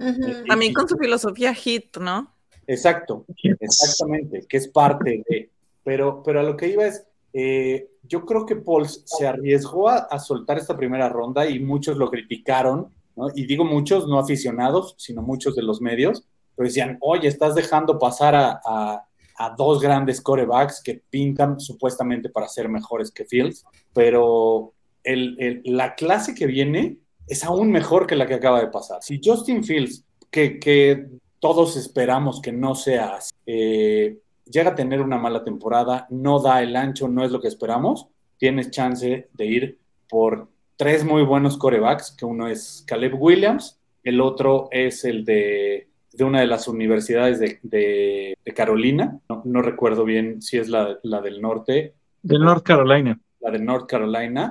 [0.47, 2.33] También con su filosofía hit, ¿no?
[2.67, 3.25] Exacto,
[3.59, 5.49] exactamente, que es parte de...
[5.83, 10.19] Pero, pero a lo que iba es, eh, yo creo que Paul se arriesgó a,
[10.19, 13.27] soltar esta primera ronda y muchos lo criticaron, ¿no?
[13.35, 16.23] y digo muchos, no aficionados, sino muchos de los medios,
[16.55, 19.05] pero decían, oye, estás dejando pasar a, a,
[19.57, 23.63] dos grandes corebacks que pintan supuestamente para ser mejores que Fields,
[23.93, 29.01] pero el, la clase que viene es aún mejor que la que acaba de pasar.
[29.01, 31.07] Si Justin Fields, que, que
[31.39, 34.17] todos esperamos que no sea eh,
[34.49, 38.07] llega a tener una mala temporada, no da el ancho, no es lo que esperamos,
[38.37, 44.21] tienes chance de ir por tres muy buenos corebacks, que uno es Caleb Williams, el
[44.21, 45.87] otro es el de,
[46.19, 51.93] una de las universidades de, Carolina, no, recuerdo bien si es la, del norte.
[52.23, 53.19] De North Carolina.
[53.39, 54.49] La de North Carolina.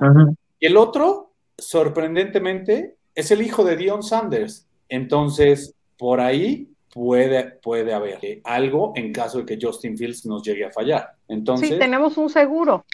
[0.59, 4.67] Y el otro, sorprendentemente, es el hijo de Dion Sanders.
[4.87, 10.65] Entonces, por ahí puede, puede haber algo en caso de que Justin Fields nos llegue
[10.65, 11.15] a fallar.
[11.27, 12.85] Entonces, sí, tenemos un seguro.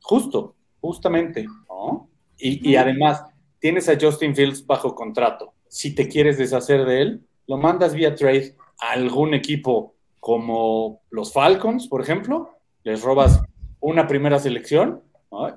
[0.00, 2.08] Justo, justamente, ¿no?
[2.38, 3.24] Y, y además,
[3.58, 5.54] tienes a Justin Fields bajo contrato.
[5.68, 11.32] Si te quieres deshacer de él, lo mandas vía trade a algún equipo como los
[11.32, 12.50] Falcons, por ejemplo,
[12.82, 13.40] les robas
[13.80, 15.02] una primera selección,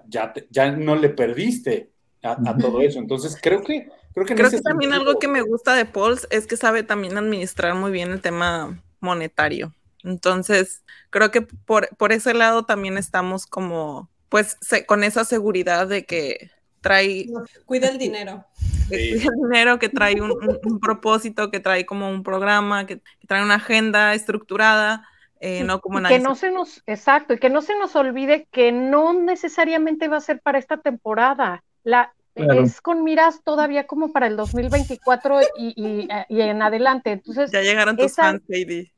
[0.07, 2.99] Ya, ya no le perdiste a, a, todo eso.
[2.99, 6.47] Entonces, creo que Creo que, Creo que también algo que me gusta de Pauls es
[6.47, 9.73] que sabe también administrar muy bien el tema monetario.
[10.03, 16.05] Entonces, creo que por, por ese lado también estamos como, pues, con esa seguridad de
[16.05, 17.27] que trae...
[17.65, 18.45] Cuida el dinero.
[18.89, 23.43] Que cuida el dinero, que trae un, propósito, que trae como un programa, que, trae
[23.43, 25.07] una agenda estructurada.
[25.39, 28.71] Eh, no como que no se nos, exacto, y que no se nos olvide que
[28.71, 31.63] no necesariamente va a ser para esta temporada.
[31.83, 32.15] La,
[32.63, 37.11] es con miras todavía como para el 2024 y, y, y en adelante.
[37.11, 38.91] Entonces, ya llegaron tus fans, Katie.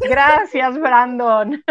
[0.00, 1.62] Gracias, Brandon.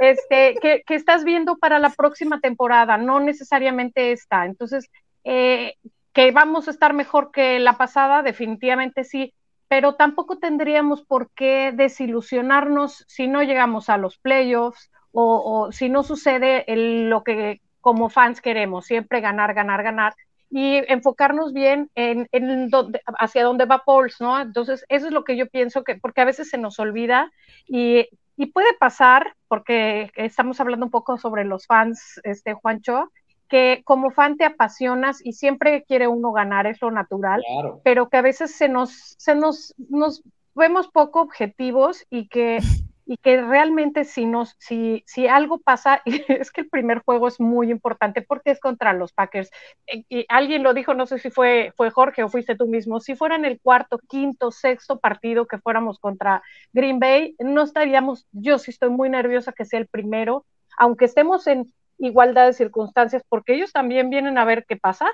[0.00, 2.96] Este, ¿qué, estás viendo para la próxima temporada?
[2.96, 4.44] No necesariamente esta.
[4.46, 4.90] Entonces,
[5.22, 5.74] eh,
[6.12, 9.32] que vamos a estar mejor que la pasada, definitivamente sí,
[9.68, 16.02] pero tampoco tendríamos por qué desilusionarnos si no llegamos a los playoffs o, si no
[16.02, 20.14] sucede lo que como fans queremos, siempre ganar, ganar, ganar,
[20.50, 22.70] y enfocarnos bien en, en
[23.18, 24.38] hacia dónde va Pauls, ¿no?
[24.38, 27.32] Entonces, eso es lo que yo pienso que, porque a veces se nos olvida
[27.66, 33.10] y, y puede pasar, porque estamos hablando un poco sobre los fans, este Juancho,
[33.48, 37.42] que como fan te apasionas y siempre quiere uno ganar, es lo natural,
[37.84, 40.22] pero que a veces se nos, se nos, nos
[40.54, 42.58] vemos poco objetivos y que
[43.04, 47.40] y que realmente si, nos, si, si algo pasa, es que el primer juego es
[47.40, 49.50] muy importante porque es contra los Packers.
[49.86, 53.00] Eh, y alguien lo dijo, no sé si fue, fue Jorge o fuiste tú mismo,
[53.00, 58.26] si fuera en el cuarto, quinto, sexto partido que fuéramos contra Green Bay, no estaríamos,
[58.32, 60.44] yo sí estoy muy nerviosa que sea el primero,
[60.78, 65.06] aunque estemos en igualdad de circunstancias, porque ellos también vienen a ver qué pasa.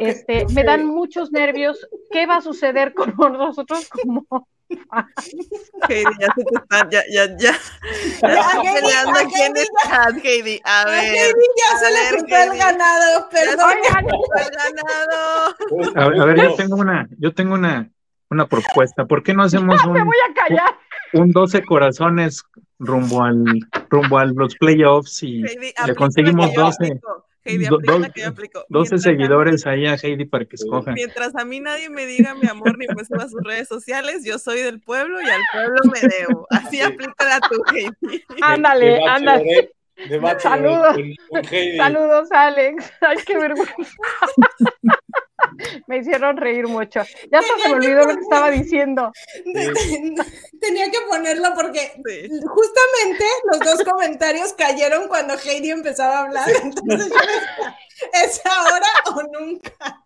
[0.00, 1.88] este, me dan muchos nervios.
[2.10, 4.46] ¿Qué va a suceder con nosotros como
[5.88, 7.52] Heidi, ya se te están, ya, ya, ya.
[8.22, 10.60] Ya peleando aquí en el chat, Heidi.
[10.64, 11.04] A ver.
[11.04, 13.72] Heidi ya se le juntó el ganado, perdón.
[13.88, 15.54] El ganado.
[15.96, 17.90] A ver, a ver, yo tengo una, yo tengo una,
[18.30, 19.06] una propuesta.
[19.06, 20.78] ¿Por qué no hacemos un, voy a callar.
[21.14, 22.44] un 12 corazones
[22.78, 23.44] rumbo al
[23.88, 27.00] rumbo a los playoffs y Heidi, le conseguimos 12?
[27.48, 28.64] Heidi, aplica que yo aplico.
[28.68, 30.94] 12 seguidores ahí a Heidi para que escojan.
[30.94, 34.24] Mientras a mí nadie me diga mi amor ni me suba a sus redes sociales,
[34.24, 36.46] yo soy del pueblo y al pueblo me debo.
[36.50, 38.24] Así aplícala tú, Heidi.
[38.42, 39.70] Ándale, ándale.
[40.38, 40.96] Saludos.
[41.76, 42.92] Saludos, Alex.
[43.00, 43.74] Ay, qué vergüenza.
[45.86, 47.00] me hicieron reír mucho.
[47.30, 49.12] Ya hasta se me olvidó lo que estaba diciendo.
[50.60, 51.92] Tenía que ponerlo porque
[52.46, 56.48] justamente los dos comentarios cayeron cuando Heidi empezaba a hablar.
[56.62, 57.78] Entonces yo decía,
[58.24, 60.04] ¿es ahora o nunca?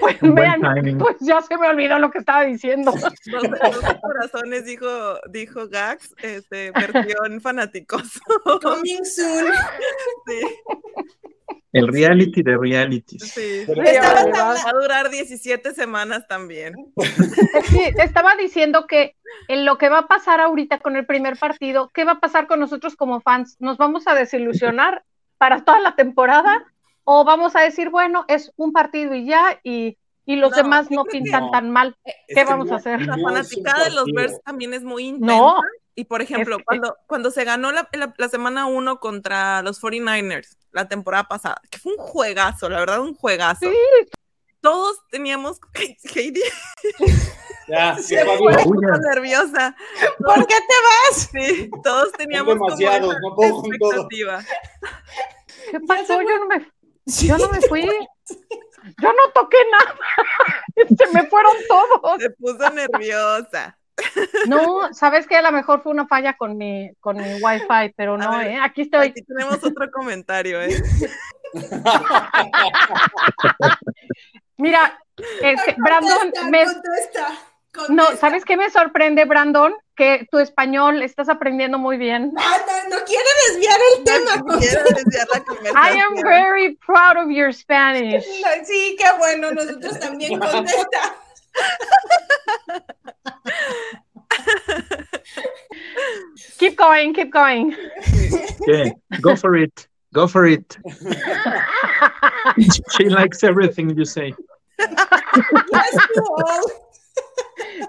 [0.00, 0.60] Pues vean,
[0.98, 2.92] pues ya se me olvidó lo que estaba diciendo.
[3.26, 3.42] Los,
[4.00, 4.88] corazones dijo,
[5.30, 8.20] dijo Gax, este, versión fanáticos.
[8.62, 9.46] Coming soon.
[10.26, 10.40] Sí.
[11.72, 13.22] El reality de realities.
[13.22, 13.66] Sí.
[13.68, 16.74] Va a durar 17 semanas también.
[17.68, 19.14] Sí, estaba diciendo que
[19.48, 22.46] en lo que va a pasar ahorita con el primer partido, ¿qué va a pasar
[22.46, 23.56] con nosotros como fans?
[23.58, 25.04] ¿Nos vamos a desilusionar
[25.36, 26.64] para toda la temporada?
[27.08, 30.90] ¿O vamos a decir, bueno, es un partido y ya, y, y los No, demás
[30.90, 31.50] no pintan no.
[31.52, 31.96] tan mal?
[32.04, 33.00] Es ¿Qué vamos no- a hacer?
[33.06, 34.06] La fanaticada de los.
[34.06, 35.34] Bears también es muy intensa.
[35.36, 35.54] No,
[35.94, 39.80] Y por ejemplo, que- cuando, cuando se ganó la, la- la semana 1 contra los
[39.80, 43.70] 49ers la temporada pasada, que fue un juegazo, la verdad, un juegazo.
[43.70, 43.76] Sí.
[44.60, 45.60] Todos teníamos.
[46.14, 46.42] Heidi
[47.68, 47.96] Ya,
[48.66, 48.76] Uy,
[49.14, 49.76] nerviosa.
[50.18, 51.30] ¿Por qué te vas?
[51.32, 53.92] Sí, todos teníamos como demasiados, esa no puedo con todo.
[53.92, 54.44] expectativa.
[55.70, 56.20] ¿qué pasó?
[56.22, 56.68] Yo no me,
[57.06, 57.88] yo no me fui.
[59.02, 59.96] Yo no toqué nada.
[60.96, 62.22] Se me fueron todos.
[62.22, 63.76] Se puso nerviosa.
[64.46, 68.18] No, sabes que a lo mejor fue una falla con mi, con mi wifi, pero
[68.18, 68.58] no, ver, ¿eh?
[68.62, 69.06] Aquí estoy.
[69.08, 70.76] Aquí tenemos otro comentario, ¿eh?
[74.58, 75.00] Mira,
[75.40, 77.26] este, Brandon, Contesta, me, contesta,
[77.88, 78.16] no.
[78.18, 79.74] ¿sabes qué me sorprende, Brandon?
[79.96, 82.32] Que tu español estás aprendiendo muy bien.
[82.38, 82.58] Ah,
[82.90, 84.36] no, no quiere desviar el tema.
[84.36, 86.00] No quiero desviar la I conversación.
[86.00, 88.24] am very proud of your Spanish.
[88.42, 91.16] No, Sí, qué bueno, nosotros también contesta.
[96.58, 97.74] Keep going, keep going.
[98.66, 99.88] yeah, go for it.
[100.12, 100.78] Go for it.
[102.96, 104.32] She likes everything you say.
[104.78, 106.70] Yes, you all.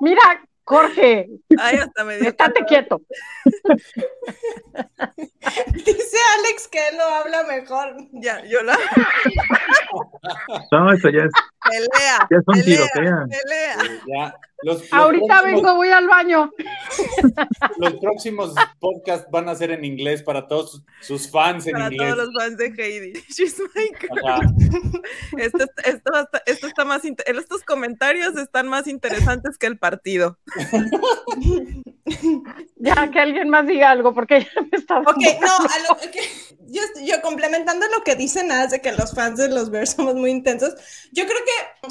[0.01, 0.39] Mira,
[0.69, 2.67] Jorge, Ay, hasta me dio estate calor.
[2.67, 3.01] quieto.
[5.73, 7.95] Dice Alex que él lo habla mejor.
[8.11, 8.77] Ya, yo la
[10.71, 11.31] No, eso ya es,
[11.63, 12.27] pelea.
[12.29, 13.25] ya es un pelea, tirotea.
[13.29, 13.77] pelea.
[14.07, 16.51] Ya, los, los Ahorita próximos- vengo, voy al baño.
[17.77, 22.13] Los próximos podcasts van a ser en inglés para todos sus fans en Para inglés.
[22.13, 23.13] todos los fans de Heidi.
[23.29, 23.89] She's my.
[25.37, 30.37] Esto, esto, está- esto está más estos comentarios están más interesantes que el partido.
[32.77, 34.99] Ya que alguien más diga algo, porque ya me está.
[34.99, 36.21] Ok, no, a lo que-
[36.69, 40.15] yo, yo complementando lo que dicen nada de que los fans de los Bears somos
[40.15, 40.73] muy intensos,
[41.11, 41.37] yo creo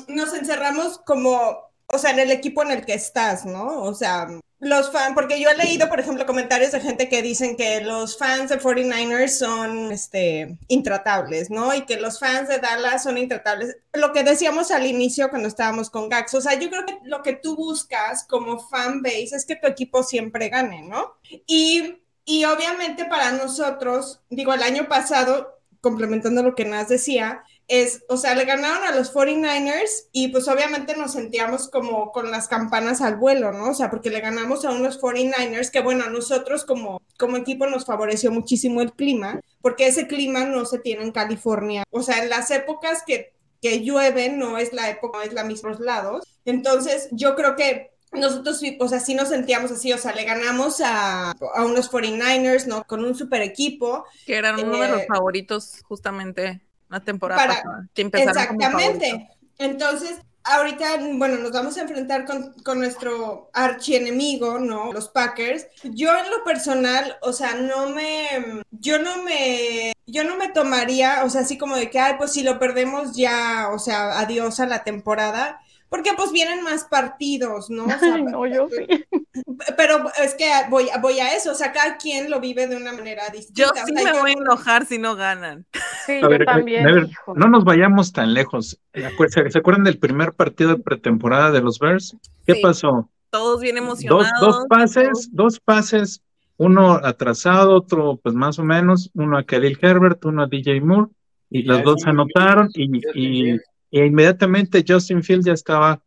[0.06, 3.82] que nos encerramos como, o sea, en el equipo en el que estás, ¿no?
[3.82, 7.56] O sea, los fans, porque yo he leído, por ejemplo, comentarios de gente que dicen
[7.56, 11.74] que los fans de 49ers son, este, intratables, ¿no?
[11.74, 13.76] Y que los fans de Dallas son intratables.
[13.92, 17.22] Lo que decíamos al inicio cuando estábamos con Gax, o sea, yo creo que lo
[17.22, 21.14] que tú buscas como fan base es que tu equipo siempre gane, ¿no?
[21.46, 21.96] Y
[22.28, 28.16] y obviamente para nosotros, digo, el año pasado, complementando lo que Nas decía, es, o
[28.16, 33.00] sea, le ganaron a los 49ers y pues obviamente nos sentíamos como con las campanas
[33.00, 33.70] al vuelo, ¿no?
[33.70, 37.66] O sea, porque le ganamos a unos 49ers que, bueno, a nosotros como, como equipo
[37.66, 41.82] nos favoreció muchísimo el clima, porque ese clima no se tiene en California.
[41.90, 45.44] O sea, en las épocas que, que llueve no es la época, no es la
[45.44, 46.24] misma los lados.
[46.44, 50.24] Entonces, yo creo que nosotros, sí, o sea, sí nos sentíamos así, o sea, le
[50.24, 52.84] ganamos a, a unos 49ers, ¿no?
[52.84, 54.04] Con un super equipo.
[54.24, 57.88] Que eran uno de los Eh, favoritos justamente la temporada para- pasada.
[57.94, 58.02] Que.
[58.02, 59.28] Exactamente.
[59.58, 64.92] Entonces, ahorita, bueno, nos vamos a enfrentar con, con nuestro archienemigo, ¿no?
[64.92, 65.66] Los Packers.
[65.82, 71.24] Yo en lo personal, o sea, no me, yo no me, yo no me tomaría,
[71.24, 74.60] o sea, así como de que, ay, pues si lo perdemos ya, o sea, adiós
[74.60, 75.60] a la temporada.
[75.88, 77.84] Porque pues vienen más partidos, ¿no?
[77.84, 79.06] O sea, Ay, no, yo sí.
[79.76, 82.92] Pero es que voy, voy a eso, o sea, cada quien lo vive de una
[82.92, 83.84] manera Yo distinta.
[83.86, 85.64] sí o sea, me yo voy a no- enojar si no ganan.
[86.06, 86.86] Sí, A yo ver, también.
[86.86, 87.34] a ver, hijo.
[87.34, 88.78] no nos vayamos tan lejos.
[88.94, 92.16] ¿Se se acuerdan del primer partido de pretemporada de los Bears?
[92.46, 92.62] ¿Qué Sí.
[92.62, 93.10] pasó?
[93.30, 94.40] Todos bien Dos, emocionados.
[94.40, 96.22] dos pases, dos pases,
[96.58, 101.10] uno atrasado, otro pues más o menos, uno a Khalil Herbert, uno a DJ Moore,
[101.50, 103.56] y Ya los dos un- anotaron y, y-
[103.90, 106.00] y inmediatamente Justin Fields ya estaba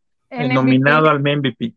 [0.53, 1.09] nominado MVP.
[1.09, 1.73] al MVP.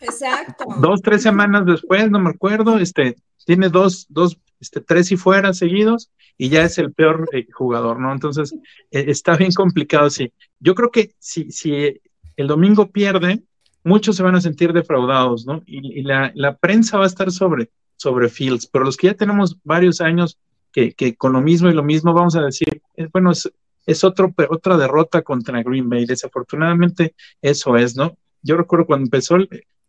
[0.00, 0.64] Exacto.
[0.80, 5.52] Dos, tres semanas después, no me acuerdo, este, tiene dos, dos, este, tres y fuera
[5.52, 8.12] seguidos y ya es el peor eh, jugador, ¿no?
[8.12, 8.54] Entonces,
[8.90, 10.32] eh, está bien complicado, sí.
[10.60, 12.00] Yo creo que si, si
[12.36, 13.42] el domingo pierde,
[13.84, 15.62] muchos se van a sentir defraudados, ¿no?
[15.66, 19.14] Y, y la, la prensa va a estar sobre, sobre Fields, pero los que ya
[19.14, 20.38] tenemos varios años
[20.72, 23.50] que, que con lo mismo y lo mismo vamos a decir, eh, bueno, es,
[23.86, 28.16] es otro, otra derrota contra Green Bay, desafortunadamente eso es, ¿no?
[28.42, 29.38] Yo recuerdo cuando empezó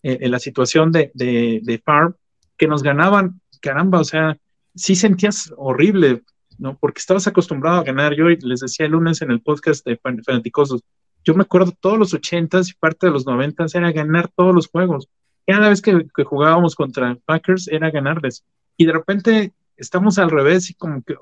[0.03, 2.15] la situación de, de, de Farm,
[2.57, 4.37] que nos ganaban, caramba, o sea,
[4.77, 6.23] sí sentías horrible,
[6.57, 6.77] ¿no?
[6.77, 8.15] Porque estabas acostumbrado a ganar.
[8.15, 10.83] Yo les decía el lunes en el podcast de Fan- Fanaticosos,
[11.23, 14.67] yo me acuerdo todos los ochentas y parte de los noventas era ganar todos los
[14.67, 15.09] juegos.
[15.45, 18.45] Cada vez que, jugábamos contra Packers era ganarles.
[18.77, 21.15] Y de repente estamos al revés y como que,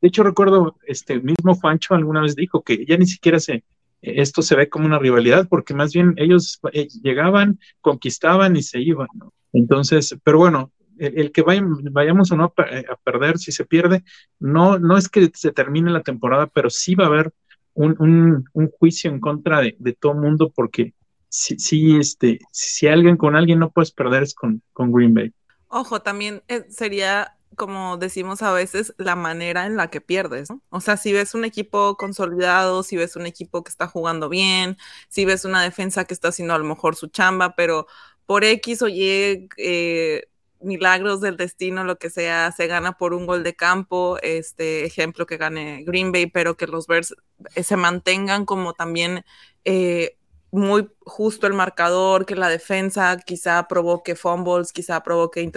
[0.00, 3.64] De hecho, recuerdo, este mismo Fancho alguna vez dijo que ya ni siquiera se,
[4.00, 8.80] esto se ve como una rivalidad, porque más bien ellos eh, llegaban, conquistaban y se
[8.80, 9.32] iban, ¿no?
[9.52, 10.70] Entonces, pero bueno,
[11.00, 14.04] el, que vayamos o no eh, a, perder, si se pierde,
[14.38, 17.32] no, no es que se termine la temporada, pero sí va a haber
[17.74, 18.44] un,
[18.78, 20.94] juicio en contra de, todo el mundo, porque
[21.28, 25.32] si, si, este, si alguien con alguien no puedes perder es con, con Green Bay.
[25.68, 30.62] Ojo, también eh, sería como decimos a veces, la manera en la que pierdes, ¿no?
[30.70, 34.78] O sea, si ves un equipo consolidado, si ves un equipo que está jugando bien,
[35.08, 37.86] si ves una defensa que está haciendo a lo mejor su chamba, pero
[38.24, 40.29] por X o Y eh,
[40.60, 45.26] milagros del destino, lo que sea, se gana por un gol de campo, este ejemplo
[45.26, 47.14] que gane Green Bay, pero que los Bears
[47.54, 49.24] eh, se mantengan como también
[49.64, 50.16] eh,
[50.52, 55.48] muy justo el marcador, que la defensa quizá provoque fumbles, quizá provoque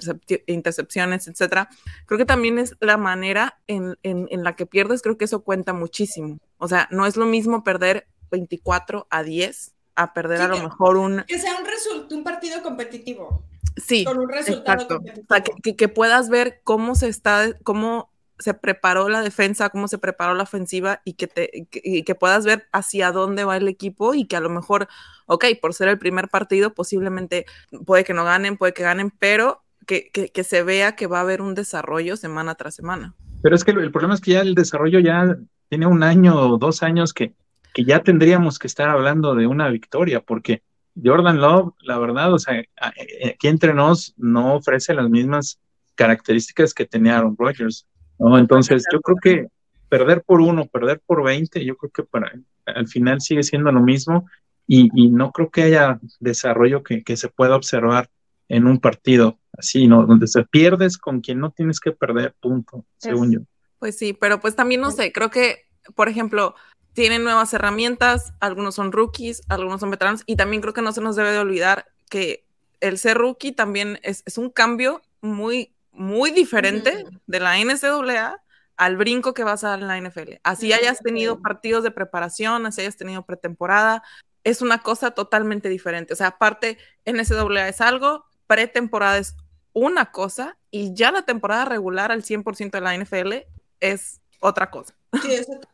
[0.47, 1.70] intercepciones, etcétera.
[2.06, 6.39] Creo que también es la manera en, la que pierdes, creo que eso cuenta muchísimo.
[6.58, 10.98] O sea, no es lo mismo perder 24 a 10 a perder a lo mejor
[10.98, 11.24] un...
[11.28, 13.46] Que sea un, un partido competitivo.
[13.78, 14.04] Sí.
[14.06, 15.26] Con un resultado competitivo.
[15.30, 19.88] O sea, que, que, puedas ver cómo se está, cómo se preparó la defensa, cómo
[19.88, 24.14] se preparó la ofensiva y que, te, que, puedas ver hacia dónde va el equipo
[24.14, 24.88] y que a lo mejor,
[25.28, 27.46] ok, por ser el primer partido, posiblemente
[27.86, 31.22] puede que no ganen, puede que ganen, pero que, que, se vea que va a
[31.22, 33.16] haber un desarrollo semana tras semana.
[33.41, 35.38] Pero es que el problema es que ya el desarrollo ya
[35.70, 37.34] tiene un año o dos años que,
[37.74, 40.61] que ya tendríamos que estar hablando de una victoria, porque
[41.01, 45.59] Jordan Love, la verdad, o sea, aquí entre nos no ofrece las mismas
[45.95, 47.88] características que tenía Aaron Rodgers.
[48.19, 48.38] ¿no?
[48.38, 49.47] Entonces, yo creo que
[49.89, 52.32] perder por uno, perder por 20, yo creo que para
[52.65, 54.30] al final sigue siendo lo mismo
[54.65, 58.09] y, no creo que haya desarrollo que, se pueda observar
[58.47, 60.05] en un partido así, ¿no?
[60.05, 63.39] Donde se pierdes con quien no tienes que perder, punto, según yo.
[63.80, 65.65] Pues sí, pero pues también no sé, creo que,
[65.95, 66.55] por ejemplo,
[66.94, 71.02] tienen nuevas herramientas, algunos son rookies, algunos son veteranos, y también creo que no se
[71.02, 72.46] nos debe de olvidar que
[72.80, 78.41] el ser rookie también es, es un cambio muy muy diferente de la NCAA
[78.76, 80.34] al brinco que vas a dar en la NFL.
[80.44, 84.04] Así hayas tenido partidos de preparación, así hayas tenido pretemporada,
[84.44, 86.14] es una cosa totalmente diferente.
[86.14, 89.36] O sea, aparte, NCAA es algo, pretemporada es
[89.74, 93.48] una cosa y ya la temporada regular al 100% de la NFL
[93.80, 94.96] es otra cosa.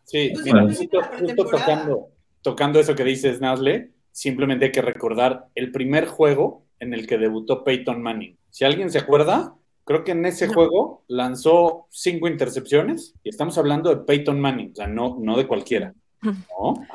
[0.05, 2.07] Sí, justo, tocando,
[2.41, 7.17] tocando eso que dices, Nasle, simplemente hay que recordar el primer juego en el que
[7.17, 8.37] debutó Peyton Manning.
[8.49, 9.55] Si alguien se acuerda,
[9.89, 14.75] Creo que en ese juego lanzó cinco intercepciones y estamos hablando de Peyton Manning, o
[14.75, 15.95] sea, no, no de cualquiera.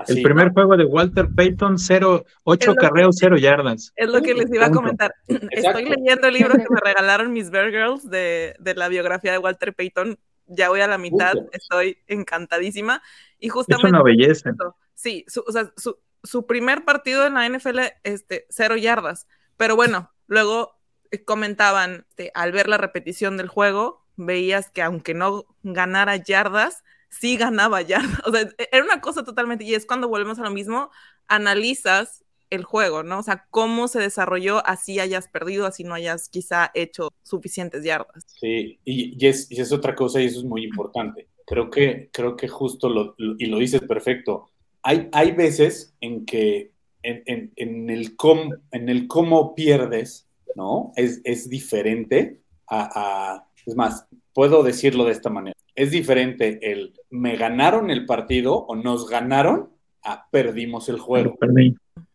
[0.06, 3.92] el primer juego de Walter Payton, 0, 8 carreos, 0 yardas.
[3.96, 5.12] Es lo que les iba a comentar.
[5.26, 9.38] Estoy leyendo el libro que me regalaron mis Bear Girls de, de, la biografía de
[9.38, 10.16] Walter Payton.
[10.46, 13.02] Ya voy a la mitad, estoy encantadísima.
[13.38, 13.86] Y justamente.
[13.86, 14.50] Es una belleza.
[14.94, 19.26] Sí, su, o sea, su, su primer partido en la NFL, este, cero yardas.
[19.56, 20.78] Pero bueno, luego
[21.24, 27.82] comentaban, al ver la repetición del juego, veías que aunque no ganara yardas, sí ganaba
[27.82, 28.20] yardas.
[28.26, 30.90] O sea, e-, era una cosa totalmente, y es cuando volvemos a lo mismo,
[31.28, 33.18] analizas el juego, ¿no?
[33.18, 38.24] O sea, cómo se desarrolló, así hayas perdido, así no hayas quizá hecho suficientes yardas.
[38.26, 41.28] Sí, y, es, es, otra cosa y eso es muy importante.
[41.46, 44.50] Creo que, creo que justo, lo, y lo dices perfecto,
[44.82, 46.72] hay, hay veces en que
[47.02, 50.26] en, en, el, com, en el cómo pierdes,
[50.56, 50.92] ¿no?
[50.96, 55.54] Es, es diferente a, es más, puedo decirlo de esta manera.
[55.74, 59.70] Es diferente el me ganaron el partido o nos ganaron
[60.02, 61.36] a perdimos el juego.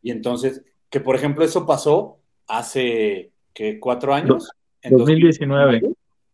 [0.01, 3.79] Y entonces, que por ejemplo eso pasó hace, ¿qué?
[3.79, 4.49] ¿Cuatro años?
[4.81, 5.81] En 2019.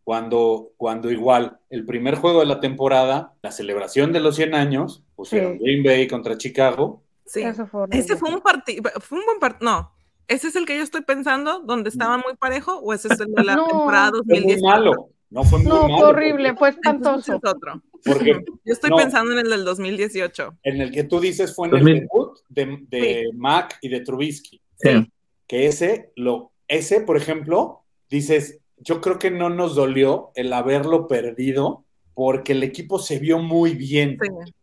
[0.03, 5.03] cuando, cuando igual el primer juego de la temporada, la celebración de los 100 años,
[5.15, 7.01] pusieron Green Bay contra Chicago.
[7.25, 7.87] Sí, ese fue
[8.29, 9.95] un partido, fue un buen partido, no,
[10.27, 13.33] ¿Ese es el que yo estoy pensando, donde estaba muy parejo, o ese es el
[13.33, 14.59] de la temporada 2010?
[14.59, 15.09] Fue muy malo.
[15.29, 15.97] No fue muy no, malo.
[15.97, 17.35] fue horrible, fue espantoso.
[17.35, 17.81] Es otro.
[18.05, 20.59] Porque, yo estoy pensando en el del 2018.
[20.63, 24.61] En el que tú dices fue en el debut de, de Mac y de Trubisky.
[24.77, 25.11] Sí.
[25.47, 31.07] Que ese, lo, ese, por ejemplo, dices, yo creo que no nos dolió el haberlo
[31.07, 31.83] perdido
[32.13, 34.17] porque el equipo se vio muy bien.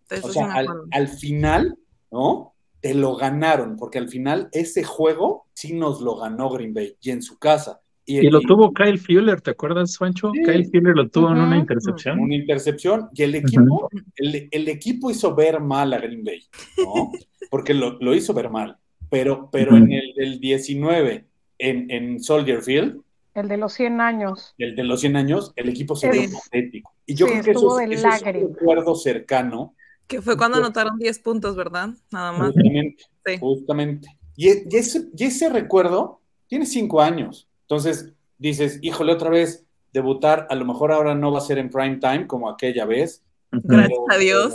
[0.08, 1.76] Sí, o sea, al, al final,
[2.10, 2.52] ¿no?
[2.82, 7.12] te lo ganaron, porque al final ese juego sí nos lo ganó Green Bay y
[7.12, 7.80] en su casa.
[8.04, 10.32] Y, lo tuvo Kyle Fuller, ¿te acuerdas, Juancho?
[10.32, 12.18] Kyle Fuller lo tuvo en una intercepción.
[12.18, 16.40] Una intercepción, y el equipo, el, equipo hizo ver mal a Green Bay,
[16.78, 17.12] ¿no?
[17.50, 18.76] Porque lo, hizo ver mal.
[19.08, 21.26] Pero, pero en el del 19,
[21.58, 23.00] en, en Soldier Field,
[23.34, 24.54] El de los 100 años.
[24.58, 26.92] el de los 100 años, el equipo se vio patético.
[27.06, 28.46] Y yo Sí, creo que eso, de es- eso es lágrima.
[28.48, 29.74] un recuerdo cercano,
[30.08, 31.90] Que fue cuando anotaron 10 puntos, ¿verdad?
[32.10, 32.52] Nada más.
[32.52, 33.04] justamente.
[33.26, 33.38] Sí.
[33.38, 34.08] Justamente.
[34.34, 37.48] Y, y ese, y ese recuerdo tiene cinco años.
[37.72, 39.64] Entonces dices, híjole, otra vez
[39.94, 43.22] debutar, a lo mejor ahora no va a ser en prime time como aquella vez.
[43.50, 44.54] Gracias pero- a Dios.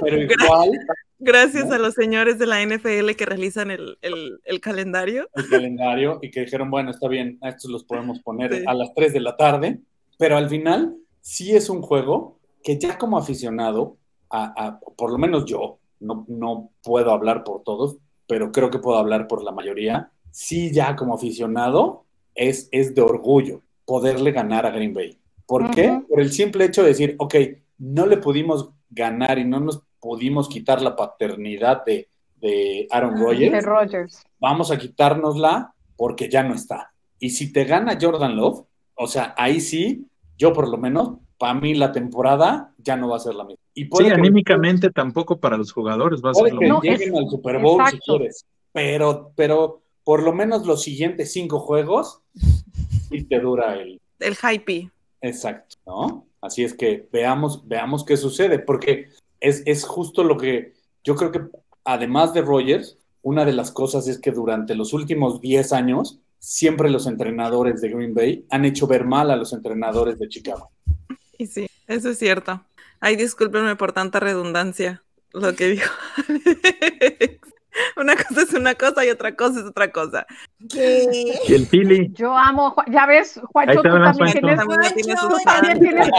[0.00, 0.70] Pero igual,
[1.20, 5.28] Gracias a los señores de la NFL que realizan el, el- el calendario.
[5.34, 8.64] el calendario y que dijeron, bueno, está bien, a estos los podemos poner Sí.
[8.66, 9.80] a las 3 de la tarde,
[10.18, 13.96] pero al final sí es un juego que ya como aficionado,
[14.30, 18.78] a, a- por lo menos yo, no, no puedo hablar por todos, pero creo que
[18.80, 24.64] puedo hablar por la mayoría, sí ya como aficionado es, es de orgullo poderle ganar
[24.66, 25.18] a Green Bay.
[25.46, 26.00] ¿Por qué?
[26.08, 27.34] Por el simple hecho de decir, ok,
[27.78, 33.50] no le pudimos ganar y no nos pudimos quitar la paternidad de, de Aaron Rodgers
[33.52, 34.22] De Rogers.
[34.38, 36.92] vamos a quitárnosla porque ya no está.
[37.18, 38.64] Y si te gana Jordan Love,
[38.94, 43.16] o sea, ahí sí, yo por lo menos, para mí la temporada ya no va
[43.16, 43.60] a ser la misma.
[43.74, 46.76] Y Sí, anímicamente tampoco para los jugadores va a ser lo mismo.
[46.76, 48.18] No, lleguen es- al Super Bowl si exacto.
[48.18, 52.22] quieres, pero, pero por lo menos los siguientes cinco juegos
[53.10, 54.90] y te dura el, El hype.
[55.20, 56.26] Exacto, ¿no?
[56.40, 60.72] Así es que veamos, veamos qué sucede, porque es, es justo lo que
[61.04, 61.42] yo creo que,
[61.84, 66.88] además de Rogers, una de las cosas es que durante los últimos 10 años, siempre
[66.88, 70.70] los entrenadores de Green Bay han hecho ver mal a los entrenadores de Chicago.
[71.36, 72.64] Y sí, eso es cierto.
[72.98, 75.02] Ay, discúlpenme por tanta redundancia,
[75.34, 75.92] lo que dijo.
[77.96, 80.26] una cosa es una cosa y otra cosa es otra cosa.
[80.70, 81.36] ¿Qué?
[81.48, 85.36] Y el Philly, Yo amo, ya ves, Juancho, tú también tienes, También ya tienes Juancho,
[85.44, 86.10] también tienes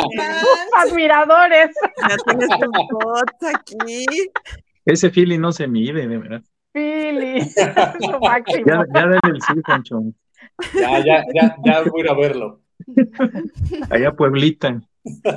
[0.77, 1.69] admiradores.
[2.09, 4.05] Ya tienes tus bots aquí.
[4.85, 6.41] ese Philly no se mide, de verdad.
[8.21, 8.65] Máximo.
[8.65, 10.01] Ya, ya dale el sí, Pancho.
[10.73, 12.61] Ya, ya, ya, ya voy a ir a verlo.
[13.89, 14.81] Allá Pueblita.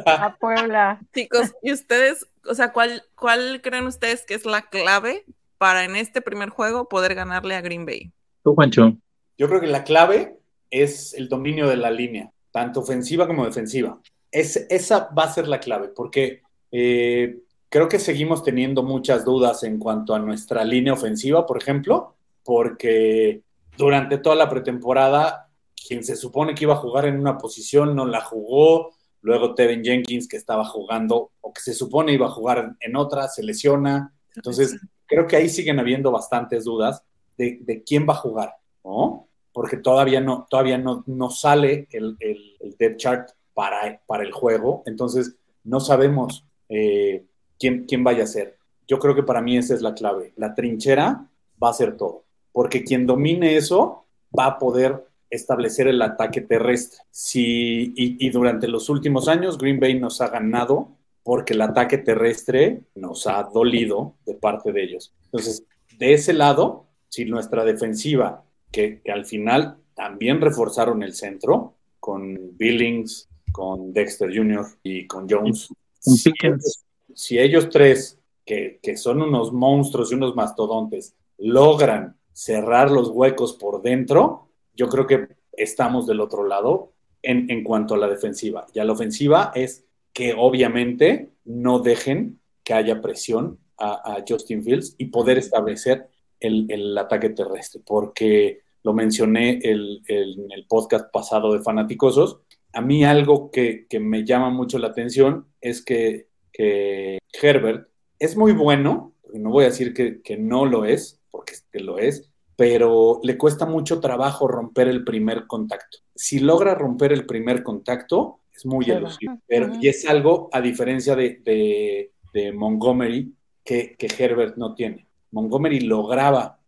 [0.06, 1.00] A Puebla.
[1.14, 5.24] Chicos, ¿y ustedes, o sea, cuál, cuál creen ustedes que es la clave
[5.62, 8.10] para en este primer juego poder ganarle a Green Bay?
[8.42, 8.96] Tú, Pancho.
[9.38, 10.36] Yo creo que la clave
[10.72, 14.00] es el dominio de la línea, tanto ofensiva como defensiva.
[14.32, 16.42] Es, esa va a ser la clave, porque
[16.72, 17.38] eh,
[17.68, 23.42] creo que seguimos teniendo muchas dudas en cuanto a nuestra línea ofensiva, por ejemplo, porque
[23.78, 25.48] durante toda la pretemporada,
[25.86, 28.90] quien se supone que iba a jugar en una posición no la jugó,
[29.20, 33.28] luego Tevin Jenkins que estaba jugando o que se supone iba a jugar en otra,
[33.28, 34.12] se lesiona.
[34.36, 37.02] Entonces, creo que ahí siguen habiendo bastantes dudas
[37.36, 38.54] de, de quién va a jugar,
[38.84, 39.28] ¿no?
[39.52, 44.32] Porque todavía no, todavía no, no sale el, el, el depth chart para, para el
[44.32, 47.24] juego, entonces no sabemos eh,
[47.58, 48.56] quién, quién vaya a ser.
[48.88, 50.32] Yo creo que para mí esa es la clave.
[50.36, 51.28] La trinchera
[51.62, 54.06] va a ser todo, porque quien domine eso
[54.36, 57.00] va a poder establecer el ataque terrestre.
[57.10, 60.88] Si, y, y durante los últimos años Green Bay nos ha ganado
[61.22, 65.14] porque el ataque terrestre nos ha dolido de parte de ellos.
[65.26, 65.64] Entonces,
[65.98, 72.56] de ese lado, si nuestra defensiva, que, que al final también reforzaron el centro con
[72.56, 74.66] Billings, con Dexter Jr.
[74.82, 75.68] y con Jones,
[76.00, 82.90] si ellos, si ellos tres, que, que son unos monstruos y unos mastodontes, logran cerrar
[82.90, 86.92] los huecos por dentro, yo creo que estamos del otro lado
[87.22, 88.66] en, en cuanto a la defensiva.
[88.74, 94.62] Y a la ofensiva es que obviamente no dejen que haya presión a, a Justin
[94.62, 96.08] Fields y poder establecer
[96.40, 102.40] el, el ataque terrestre, porque lo mencioné el, el, en el podcast pasado de Fanaticosos.
[102.72, 107.88] A mí algo que, que me llama mucho la atención es que, que Herbert
[108.18, 111.98] es muy bueno, no voy a decir que, que no lo es, porque que lo
[111.98, 115.98] es, pero le cuesta mucho trabajo romper el primer contacto.
[116.14, 118.98] Si logra romper el primer contacto, es muy va.
[118.98, 119.38] elusivo.
[119.46, 123.34] Pero, y es algo, a diferencia de, de, de Montgomery,
[123.64, 125.06] que, que Herbert no tiene.
[125.30, 126.60] Montgomery lograba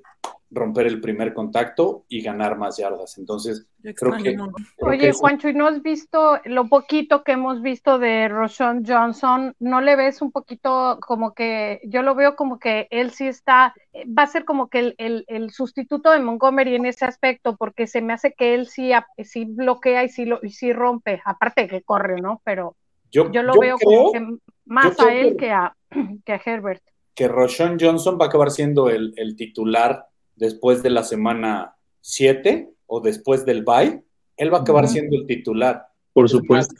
[0.54, 3.18] romper el primer contacto y ganar más yardas.
[3.18, 4.36] Entonces, creo que,
[4.80, 9.54] Oye, eso- Juancho, ¿y no has visto lo poquito que hemos visto de Roshan Johnson?
[9.58, 13.74] ¿No le ves un poquito como que, yo lo veo como que él sí está,
[14.16, 17.86] va a ser como que el, el- el sustituto de Montgomery en ese aspecto, porque
[17.86, 18.92] se me hace que él sí,
[19.24, 22.40] sí bloquea y sí, lo, y sí rompe, aparte que corre, ¿no?
[22.44, 22.76] Pero
[23.10, 25.76] yo, yo lo yo veo creo como que más a él que- que a,
[26.24, 26.82] que a Herbert.
[27.14, 32.70] que Roshan Johnson va a acabar siendo el, el titular después de la semana 7
[32.86, 34.02] o después del bye.
[34.36, 35.86] Él va a acabar siendo el titular.
[36.12, 36.74] Por supuesto.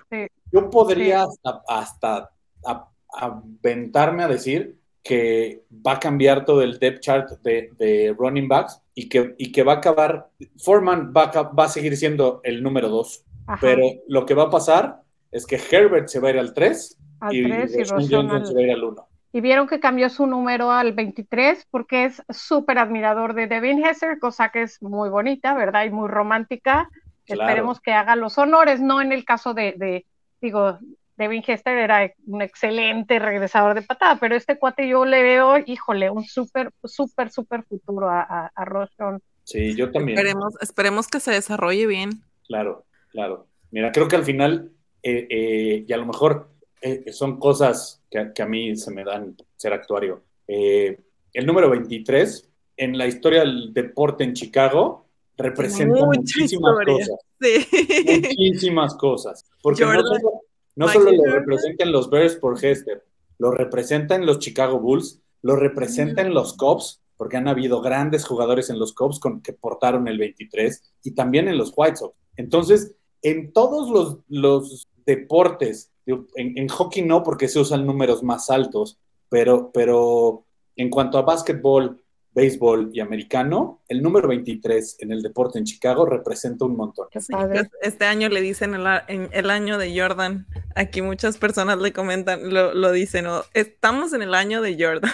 [0.53, 2.31] Yo podría hasta, hasta
[2.65, 8.49] a- aventarme a decir que va a cambiar todo el depth chart de, de running
[8.49, 12.41] backs y que, y que va a acabar, Foreman va a, va a seguir siendo
[12.45, 16.29] el número 2, Ajá, pero lo que va a pasar es que Herbert se va
[16.29, 18.71] a ir al 3 al y, 3 y Roshan Johnson al- se va a ir
[18.71, 19.09] al 1.
[19.35, 24.21] Y vieron que cambió su número al 23 porque es súper admirador de Devin Hesser,
[24.21, 25.87] cosa que es muy bonita, ¿verdad?
[25.87, 26.89] Y muy romántica.
[27.27, 27.43] Claro.
[27.43, 30.07] Esperemos que haga los honores, no en el caso de, de,
[30.41, 30.79] digo,
[31.17, 36.11] Devin Hester era un excelente regresador de patada, pero este cuate yo le veo, híjole,
[36.11, 39.19] un súper, súper, súper futuro a, a, a.
[39.43, 40.17] Sí, yo también.
[40.17, 42.23] Esperemos, esperemos que se desarrolle bien.
[42.47, 43.49] Claro, claro.
[43.73, 44.71] Mira, creo que al final,
[45.03, 46.54] eh, eh, y a lo mejor
[46.87, 50.23] eh, son cosas que, que a mí se me dan ser actuario.
[50.47, 51.01] Eh,
[51.33, 57.07] el número 23 en la historia del deporte en Chicago representa Mucha muchísimas historia.
[57.07, 57.27] cosas.
[57.41, 58.37] Sí.
[58.37, 59.51] Muchísimas cosas.
[59.63, 60.43] Porque no solo,
[60.77, 63.03] no solo lo representan los Bears por Hester,
[63.39, 68.79] lo representan los Chicago Bulls, lo representan los Cubs, porque han habido grandes jugadores en
[68.79, 72.15] los Cubs con, que portaron el 23, y también en los White Sox.
[72.37, 78.51] Entonces, en todos los, los deportes, en, en hockey no, porque se usan números más
[78.51, 78.99] altos,
[79.29, 80.45] pero, pero
[80.77, 82.01] en cuanto a básquetbol,
[82.37, 87.07] béisbol y americano, el número 23 en el deporte en Chicago representa un montón.
[87.13, 90.47] Sí, pues, este año le dicen el, el año de Jordan.
[90.75, 95.13] Aquí muchas personas le comentan, lo, lo dicen, estamos en el año de Jordan.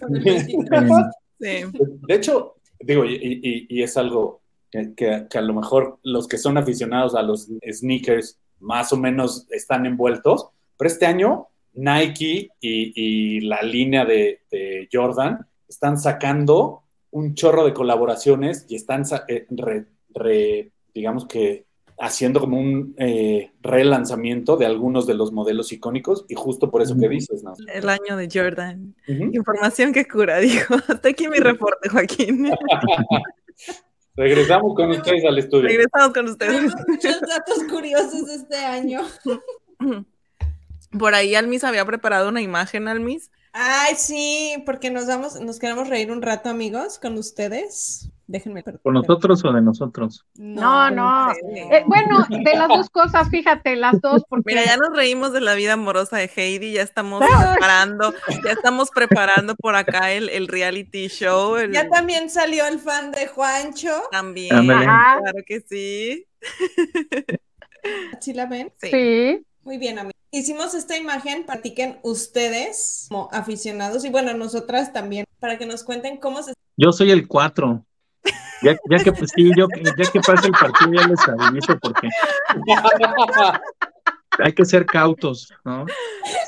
[0.00, 0.90] Con el 23.
[1.38, 1.48] Sí.
[2.08, 6.38] De hecho, digo, y, y- y es algo que- que a lo mejor los que
[6.38, 12.92] son aficionados a los sneakers más o menos están envueltos, pero este año Nike y,
[12.94, 19.46] y la línea de, de Jordan están sacando un chorro de colaboraciones y están, eh,
[19.50, 21.64] re- re- digamos que,
[21.98, 26.96] haciendo como un eh, relanzamiento de algunos de los modelos icónicos y justo por eso
[26.98, 27.54] que dices, ¿no?
[27.72, 28.96] El año de Jordan.
[29.06, 30.74] Información que cura, dijo.
[30.88, 32.50] Hasta aquí mi reporte, Joaquín.
[34.16, 35.68] Regresamos con ustedes al estudio.
[35.68, 36.72] Regresamos con ustedes.
[36.86, 39.00] Muchos datos curiosos de este año.
[40.98, 43.30] Por ahí Almis había preparado una imagen, Almis.
[43.52, 48.10] Ay, sí, porque nos vamos, nos queremos reír un rato, amigos, con ustedes.
[48.26, 48.62] Déjenme.
[48.62, 50.24] ¿Con nosotros o de nosotros?
[50.34, 51.32] No, no.
[51.34, 51.58] Sí.
[51.58, 55.40] Eh, bueno, de las dos cosas, fíjate, las dos, porque Mira, ya nos reímos de
[55.42, 58.14] la vida amorosa de Heidi, ya estamos preparando,
[58.44, 61.56] ya estamos preparando por acá el, el reality show.
[61.56, 63.90] el- Ya también salió el fan de Juancho.
[64.10, 64.70] también.
[64.70, 65.18] Ajá.
[65.20, 66.26] claro que sí.
[68.20, 68.72] ¿Sí la ven?
[68.80, 68.88] Sí.
[68.90, 70.14] sí, Muy bien, amigos.
[70.30, 76.16] Hicimos esta imagen, practiquen ustedes como aficionados y bueno, nosotras también, para que nos cuenten
[76.16, 77.84] cómo se Yo soy el 4.
[78.62, 82.08] Ya, ya que pues, sí, yo, ya que pase el partido ya les aviso porque
[84.38, 85.84] hay que ser cautos, ¿no?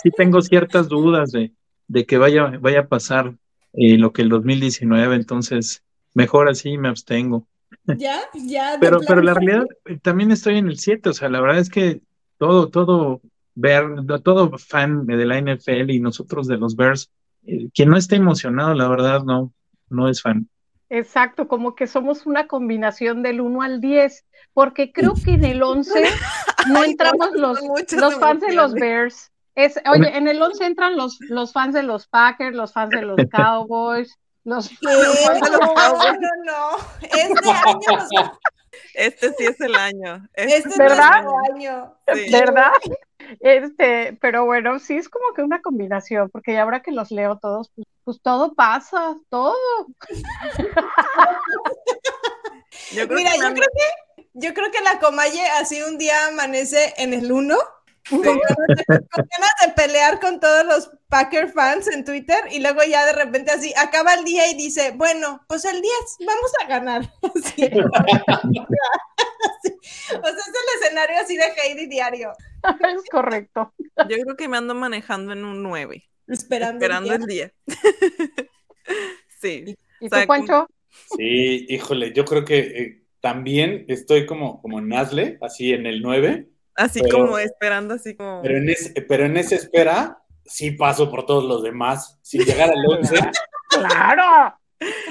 [0.02, 1.52] Sí tengo ciertas dudas de,
[1.88, 3.34] de que vaya, vaya a pasar
[3.74, 5.82] eh, lo que el 2019, entonces
[6.14, 7.46] mejor así me abstengo.
[7.84, 8.78] ya, ya.
[8.80, 11.68] Pero, pero la realidad, eh, también estoy en el 7, o sea, la verdad es
[11.68, 12.00] que
[12.38, 13.20] todo, todo
[13.54, 13.84] ver,
[14.22, 17.10] todo fan de la NFL y nosotros de los Bears,
[17.46, 19.52] eh, quien no esté emocionado, la verdad, no,
[19.90, 20.48] no es fan.
[20.90, 25.62] Exacto, como que somos una combinación del 1 al 10, porque creo que en el
[25.62, 25.92] 11
[26.68, 27.58] no entramos los,
[27.92, 28.72] los fans de los.
[28.74, 29.30] Bears.
[29.54, 33.02] Es, oye, en el 11 entran los, los fans de los Packers, los fans de
[33.02, 34.14] los Cowboys,
[34.44, 34.86] los ¿Qué?
[35.24, 36.76] fans de los No, no, no.
[37.02, 38.32] Este año,
[38.94, 40.28] Este sí es el año.
[40.34, 41.22] Este este es ¿Verdad?
[41.22, 41.94] nuestro año.
[42.14, 42.30] sí.
[42.32, 42.72] ¿verdad?
[43.40, 47.38] Este, pero bueno, sí es como que una combinación, porque ya ahora que los leo
[47.38, 49.54] todos, pues, pues todo pasa, todo.
[52.92, 55.98] Yo creo Mira, que yo me- creo que, yo creo que la Comalle así un
[55.98, 57.56] día amanece en el 1
[58.08, 58.38] con, ganas
[58.68, 63.04] de- con ganas de pelear con todos los Packer fans en Twitter y luego ya
[63.06, 67.12] de repente así acaba el día y dice, bueno, pues el 10 vamos a ganar.
[67.34, 67.64] Así.
[68.28, 68.60] Así.
[70.10, 72.32] O sea, es el escenario así de Heidi diario,
[72.62, 73.72] Es correcto.
[74.08, 76.76] yo creo que me ando manejando en un 9, esperando.
[76.84, 77.52] esperando el el día.
[79.40, 79.76] Sí.
[80.00, 80.66] ¿Y O sea, tú, Juancho?
[81.16, 86.00] Sí, híjole, yo creo que eh, también estoy como, como en Nazle, así en el
[86.02, 88.42] 9, Así Pero- como esperando, así como.
[88.42, 92.70] pero en, ese, pero en esa espera sí paso por todos los demás, sin llegar
[92.70, 93.14] al 11.
[93.70, 94.56] Claro,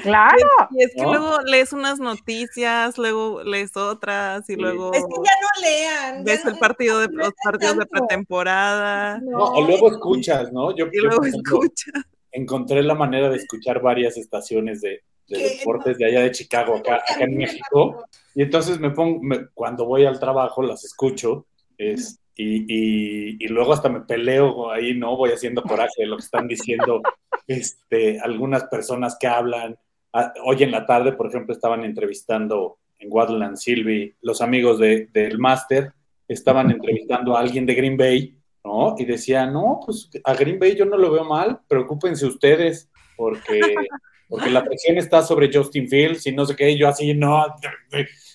[0.02, 0.36] claro.
[0.70, 1.10] Y es que ¿No?
[1.12, 6.24] luego lees unas noticias, luego lees otras y luego Es que ya no lean.
[6.24, 10.74] ves no- el partido de no los partidos de pretemporada No, o luego escuchas, ¿no?
[10.76, 12.04] Yo, y yo, luego escuchas.
[12.32, 17.24] encontré la manera de escuchar varias estaciones de, deportes de allá de Chicago, acá, acá
[17.24, 18.04] en México.
[18.34, 21.46] Y entonces me pongo, me- cuando voy al trabajo las escucho
[21.78, 25.16] es, y, y- y luego hasta me peleo ahí, ¿no?
[25.16, 27.00] Voy haciendo coraje de lo que están diciendo
[27.46, 29.76] este, algunas personas que hablan.
[30.12, 35.08] Ah, Hoy en la tarde, por ejemplo, estaban entrevistando en Wadland Silvi, los amigos de,
[35.12, 35.92] del Master,
[36.28, 38.94] estaban entrevistando a alguien de Green Bay, ¿no?
[38.98, 43.60] Y decía, no, pues a Green Bay yo no lo veo mal, preocúpense ustedes, porque,
[44.28, 47.44] porque la presión está sobre Justin Fields y no sé qué, y yo así, no,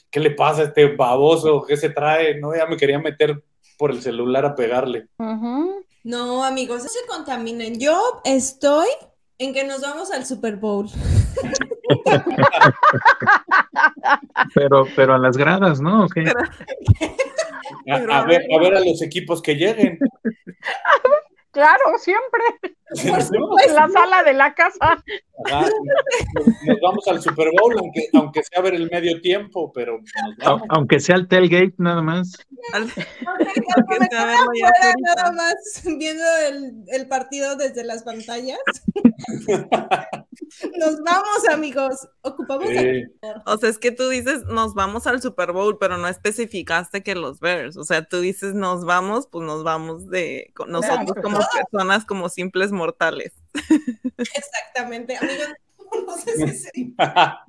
[0.10, 1.64] ¿qué le pasa a este baboso?
[1.68, 2.40] ¿Qué se trae?
[2.40, 3.42] No, ya me quería meter
[3.78, 5.08] por el celular a pegarle.
[5.18, 5.84] Ujú.
[6.04, 7.80] No, amigos, no se contaminen.
[7.80, 8.88] Yo estoy
[9.38, 10.90] en que nos vamos al Super Bowl.
[14.54, 16.06] Pero, pero a las gradas, ¿no?
[16.06, 16.24] ¿O qué?
[17.90, 20.00] A, a ver, a ver a los equipos que lleguen.
[21.52, 22.42] Claro, siempre.
[23.38, 23.50] ¿no?
[23.68, 25.04] En la sala de la casa.
[25.46, 25.66] Ajá.
[26.66, 30.00] Nos, vamos al Super Bowl, aunque, aunque sea a ver el medio tiempo, pero.
[30.70, 32.38] Aunque sea el tailgate nada más.
[32.74, 32.84] Al-
[33.76, 34.94] Aunque me se va a quede ver muy afuera afuera.
[35.16, 38.60] nada más viendo el, el partido desde las pantallas.
[40.78, 42.08] Nos vamos, amigos.
[42.22, 45.98] Ocupamos el- Eh, O sea, es que tú dices, nos vamos al Super Bowl, pero
[45.98, 47.78] no especificaste que los Bears.
[47.78, 52.30] O sea, tú dices, nos vamos, pues nos vamos de con nosotros como personas, como
[52.30, 53.34] simples mortales.
[54.18, 55.50] exactamente, amigos.
[56.08, 56.96] No sé si.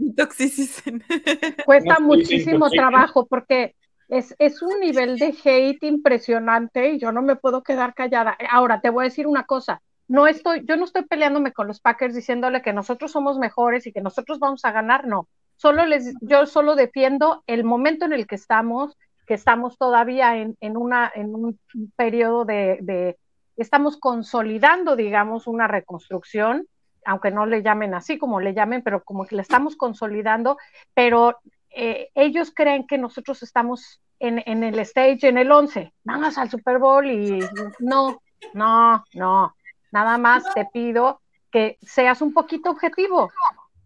[1.65, 2.77] Cuesta No, muchísimo sí.
[2.77, 3.77] trabajo porque
[4.09, 8.37] es, es un nivel de hate impresionante y yo no me puedo quedar callada.
[8.51, 9.81] Ahora, te voy a decir una cosa.
[10.09, 13.93] No estoy, yo no estoy peleándome con los Packers diciéndole que nosotros somos mejores y
[13.93, 15.29] que nosotros vamos a ganar, no.
[15.57, 18.97] Solo les, yo solo defiendo el momento en el que estamos,
[19.27, 21.59] que estamos todavía en, en una, en un
[21.97, 23.17] periodo de,
[23.57, 26.67] estamos consolidando, digamos, una reconstrucción,
[27.05, 30.57] aunque no le llamen así como le llamen, pero como que la estamos consolidando,
[30.95, 31.39] pero
[31.71, 36.51] eh, ellos creen que nosotros estamos en, en el stage, en el 11, vamos al
[36.51, 37.41] Super Bowl y
[37.81, 38.21] no,
[38.53, 39.55] no, no,
[39.93, 41.20] nada más te pido
[41.53, 43.30] que seas un poquito objetivo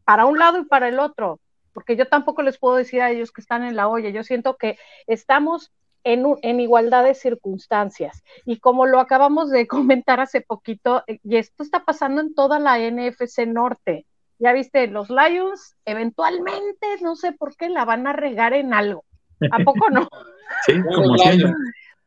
[0.05, 1.41] para un lado y para el otro,
[1.73, 4.57] porque yo tampoco les puedo decir a ellos que están en la olla, yo siento
[4.57, 5.73] que estamos
[6.05, 8.23] en, un- en igualdad de circunstancias.
[8.45, 12.79] Y como lo acabamos de comentar hace poquito, y esto está pasando en toda la
[12.79, 14.07] NFC Norte.
[14.39, 19.05] Ya viste, los Lions eventualmente, no sé por qué, la van a regar en algo.
[19.51, 20.09] ¿A poco no?
[20.65, 21.15] Sí, como.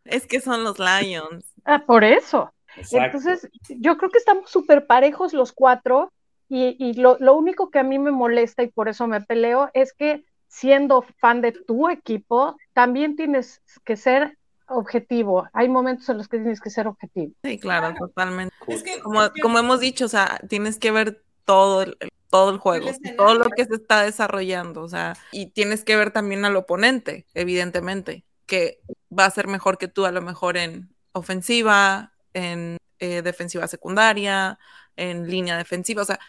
[0.05, 1.45] Es que son los Lions.
[1.65, 2.53] Ah, por eso.
[2.76, 3.17] Exacto.
[3.17, 6.11] Entonces, yo creo que estamos súper parejos los cuatro
[6.47, 9.70] y, y lo, lo único que a mí me molesta y por eso me peleo
[9.74, 15.47] es que siendo fan de tu equipo, también tienes que ser objetivo.
[15.53, 17.34] Hay momentos en los que tienes que ser objetivo.
[17.43, 18.55] Sí, claro, totalmente.
[18.67, 21.97] Es que, Como, como hemos dicho, o sea, tienes que ver todo el,
[22.30, 26.11] todo el juego, todo lo que se está desarrollando, o sea, y tienes que ver
[26.11, 28.80] también al oponente, evidentemente, que
[29.17, 34.59] va a ser mejor que tú a lo mejor en ofensiva, en eh, defensiva secundaria,
[34.95, 36.19] en línea defensiva, o sea,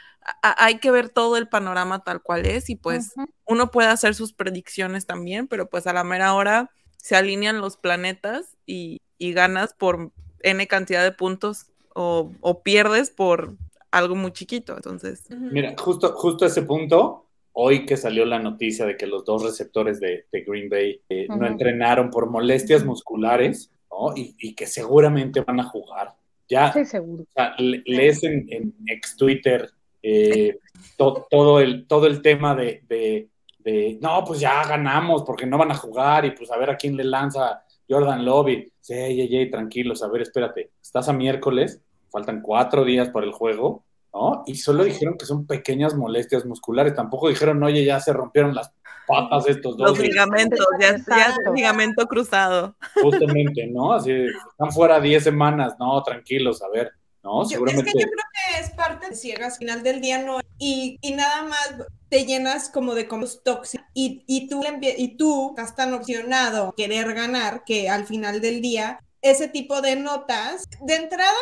[0.43, 3.15] hay que ver todo el panorama tal cual es y pues
[3.47, 7.77] uno puede hacer sus predicciones también, pero pues a la mera hora se alinean los
[7.77, 13.57] planetas y, y ganas por N cantidad de puntos o, o pierdes por
[13.91, 14.77] algo muy chiquito.
[14.77, 15.25] Entonces.
[15.31, 20.01] Mira, justo, justo ese punto, hoy que salió la noticia de que los dos receptores
[20.01, 24.17] de, de Green Bay eh, no entrenaron por molestias musculares, ¿no?
[24.17, 26.15] Y, y que seguramente van a jugar.
[26.49, 27.23] Ya, Sí, seguro.
[27.23, 29.71] o sea, le- lees en, en ex Twitter
[30.03, 30.59] eh,
[30.97, 33.29] to- todo, el, todo el tema de, de-
[33.59, 36.77] de, no, pues ya ganamos porque no van a jugar y pues a ver a
[36.77, 38.73] quién le lanza Jordan Lobby.
[38.81, 41.81] Sí, ey, ey, ey, tranquilos, a ver, espérate, estás a miércoles,
[42.11, 43.85] faltan cuatro días para el juego,
[44.15, 44.43] ¿no?
[44.47, 48.71] Y solo dijeron que son pequeñas molestias musculares, tampoco dijeron, oye, ya se rompieron las
[49.11, 49.91] patas estos dos.
[49.91, 52.77] los ligamentos, ya, ya ligamento cruzado.
[53.03, 53.93] Justamente, ¿no?
[53.93, 56.93] Así, están fuera 10 semanas, no, tranquilos, a ver,
[57.23, 57.43] ¿no?
[57.43, 57.89] Yo- Seguramente.
[57.91, 60.39] Es que yo creo que es parte de ciegas, al final del día no.
[60.59, 61.75] Y, y nada más
[62.09, 66.75] te llenas como de comos tóxicos y, y, tú, y tú estás tan opcionado a
[66.77, 71.37] querer ganar que al final del día ese tipo de notas, de entrada,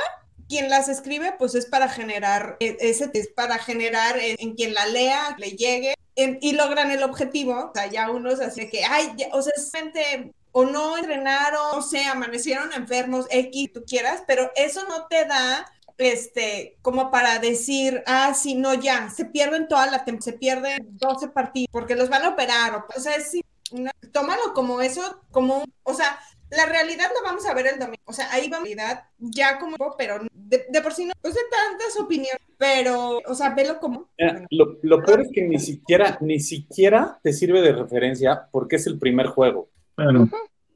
[0.49, 4.86] quien las escribe pues es para generar, eh, ese es para generar en quien la
[4.86, 7.55] lea, le llegue en- y logran el objetivo.
[7.70, 11.61] O sea, ya unos así que, ay, ya, o sea, es gente o no entrenaron,
[11.76, 15.66] no sé, amanecieron enfermos, X, tú quieras, pero eso no te da
[15.99, 21.28] este, como para decir, ah, sí, no, ya, se pierden toda la se pierden 12
[21.28, 23.42] partidos porque los van a operar, o, o sea, sí,
[23.72, 26.18] una- tómalo como eso, como, un- o sea,
[26.51, 29.59] la realidad la vamos a ver el domingo, o sea, ahí va la realidad ya
[29.59, 33.78] como, pero de, de por sí no, no sé tantas opiniones, pero, o sea, velo
[33.78, 38.49] como, Mira, lo, lo peor es que ni siquiera, ni siquiera te sirve de referencia
[38.51, 39.68] porque es el primer juego.
[39.94, 40.28] Claro.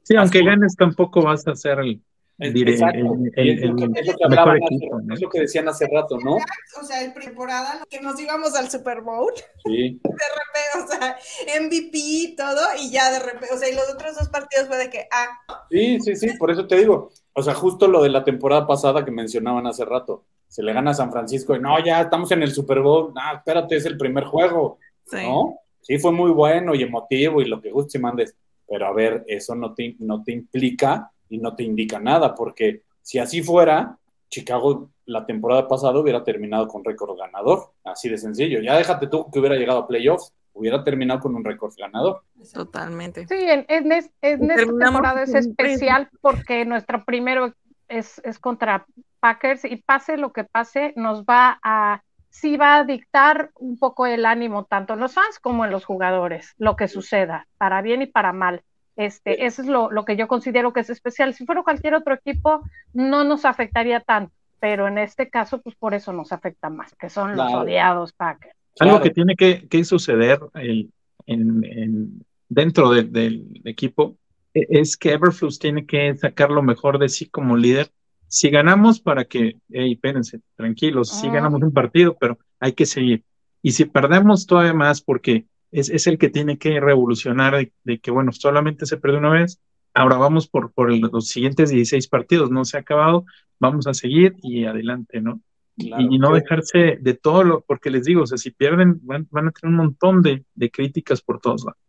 [0.03, 2.01] Sí, aunque ganes tampoco vas a ser el,
[2.39, 2.99] exacto.
[3.35, 6.35] es, el- lo que, decían hace rato, ¿no?
[6.35, 9.31] O sea, el temporada que nos íbamos al Super Bowl,
[9.65, 9.99] Sí.
[10.03, 11.17] de repente, o sea,
[11.61, 14.77] MVP y todo, y ya de repente, o sea, y los otros dos partidos fue
[14.77, 15.27] de que, ah,
[15.69, 17.11] Sí, sí, sí, por eso te digo.
[17.33, 20.25] O sea, justo lo de la temporada pasada que mencionaban hace rato.
[20.47, 23.11] Se le gana a San Francisco y no, ya estamos en el Super Bowl.
[23.13, 25.17] No, espérate, es el primer juego, Sí.
[25.23, 25.59] ¿no?
[25.81, 28.35] Sí, fue muy bueno y emotivo y lo que guste y mandes.
[28.67, 32.83] Pero a ver, eso no te, no te implica y no te indica nada, porque
[33.01, 33.97] si así fuera,
[34.29, 37.71] Chicago la temporada pasada hubiera terminado con récord ganador.
[37.83, 38.61] Así de sencillo.
[38.61, 42.21] Ya déjate tú que hubiera llegado a playoffs, hubiera terminado con un récord ganador.
[42.53, 43.27] Totalmente.
[43.27, 47.51] Sí, en, en es- en esta temporada es especial porque nuestro primero
[47.87, 48.85] es, es contra
[49.19, 54.05] Packers y pase lo que pase, nos va a, sí va a dictar un poco
[54.05, 58.01] el ánimo tanto en los fans como en los jugadores, lo que suceda, para bien
[58.03, 58.61] y para mal.
[58.95, 61.33] Este, eso es lo, lo que yo considero que es especial.
[61.33, 62.61] Si fuera cualquier otro equipo,
[62.93, 67.09] no nos afectaría tanto, pero en este caso, pues por eso nos afecta más, que
[67.09, 68.55] son los odiados Packers.
[68.79, 69.03] Algo Claro.
[69.03, 70.91] que tiene que, que suceder el-
[71.25, 74.15] en, en- dentro de- del equipo
[74.53, 77.89] e- es que Everflux tiene que sacar lo mejor de sí como líder.
[78.27, 81.33] Si ganamos, para que, hey, espérense, tranquilos, sí Ah.
[81.33, 83.23] ganamos un partido, pero hay que seguir.
[83.61, 87.99] Y si perdemos todavía más, porque es, es el que tiene que revolucionar de, de
[87.99, 89.59] que, bueno, solamente se perdió una vez,
[89.93, 93.25] ahora vamos por, por el- los siguientes 16 partidos, no se ha acabado,
[93.59, 95.41] vamos a seguir y adelante, ¿no?
[95.75, 96.03] Y- Claro.
[96.11, 99.47] y, no dejarse de todo lo, porque les digo, o sea, si pierden, van, van
[99.47, 101.79] a tener un montón de, de críticas por todos lados.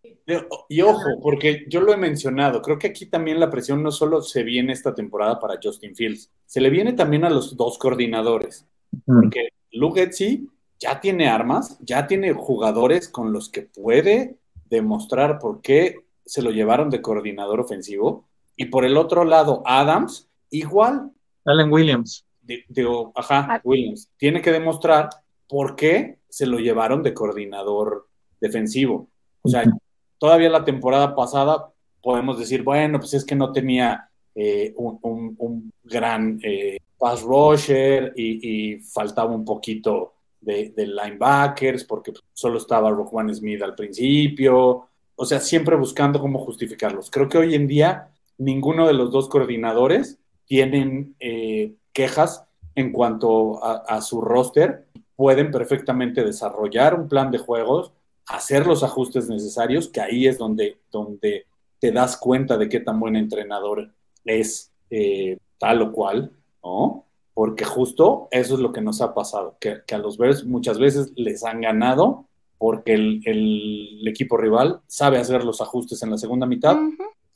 [0.71, 4.23] Y ojo, porque yo lo he mencionado, creo que aquí también la presión no solo
[4.23, 8.67] se viene esta temporada para Justin Fields, se le viene también a los dos coordinadores,
[9.05, 10.09] porque Luke
[10.79, 14.37] ya tiene armas, ya tiene jugadores con los que puede
[14.69, 20.29] demostrar por qué se lo llevaron de coordinador ofensivo, y por el otro lado, Adams,
[20.51, 21.11] igual,
[21.45, 22.25] Allen Williams.
[22.43, 23.61] de, de- ajá, Ah.
[23.65, 25.09] Williams, tiene que demostrar
[25.49, 28.09] por qué se lo llevaron de coordinador
[28.41, 29.09] defensivo.
[29.43, 29.65] O sea,
[30.19, 31.71] todavía la temporada pasada
[32.03, 37.23] podemos decir, bueno, pues es que no tenía eh, un, un- un gran eh, pass
[37.23, 40.14] rusher y, y faltaba un poquito
[40.45, 44.89] de, linebackers porque solo estaba Roquan Smith al principio.
[45.17, 47.11] O sea, siempre buscando cómo justificarlos.
[47.11, 53.65] Creo que hoy en día ninguno de los dos coordinadores tienen eh, quejas en cuanto
[53.65, 54.87] a, a su roster.
[55.17, 57.93] Pueden perfectamente desarrollar un plan de juegos,
[58.27, 61.47] hacer los ajustes necesarios, que ahí es donde, donde
[61.79, 63.91] te das cuenta de qué tan buen entrenador
[64.25, 66.33] es eh, tal o cual,
[66.63, 67.05] ¿no?
[67.35, 70.79] Porque justo eso es lo que nos ha pasado, que, que a los Bears muchas
[70.79, 72.27] veces les han ganado
[72.59, 76.77] porque el, el equipo rival sabe hacer los ajustes en la segunda mitad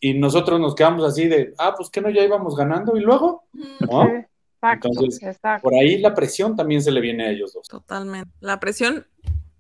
[0.00, 3.44] y nosotros nos quedamos así de, ah, pues que no, ya íbamos ganando y luego,
[3.52, 4.04] ¿no?
[4.04, 4.12] sí,
[4.54, 5.68] exacto, Entonces, exacto.
[5.68, 7.66] Por ahí la presión también se le viene a ellos dos.
[7.66, 8.30] Totalmente.
[8.40, 9.06] La presión,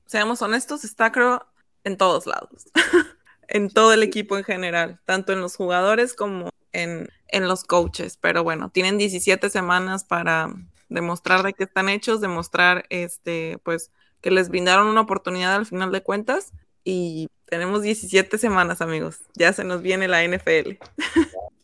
[0.06, 1.44] seamos honestos, está creo
[1.84, 2.66] en todos lados.
[3.48, 8.16] en todo el equipo en general, tanto en los jugadores como en, en los coaches.
[8.20, 10.52] Pero bueno, tienen 17 semanas para
[10.88, 13.90] demostrar de qué están hechos, demostrar este, pues,
[14.20, 16.52] que les brindaron una oportunidad al final de cuentas.
[16.84, 19.20] Y tenemos 17 semanas, amigos.
[19.34, 20.78] Ya se nos viene la NFL.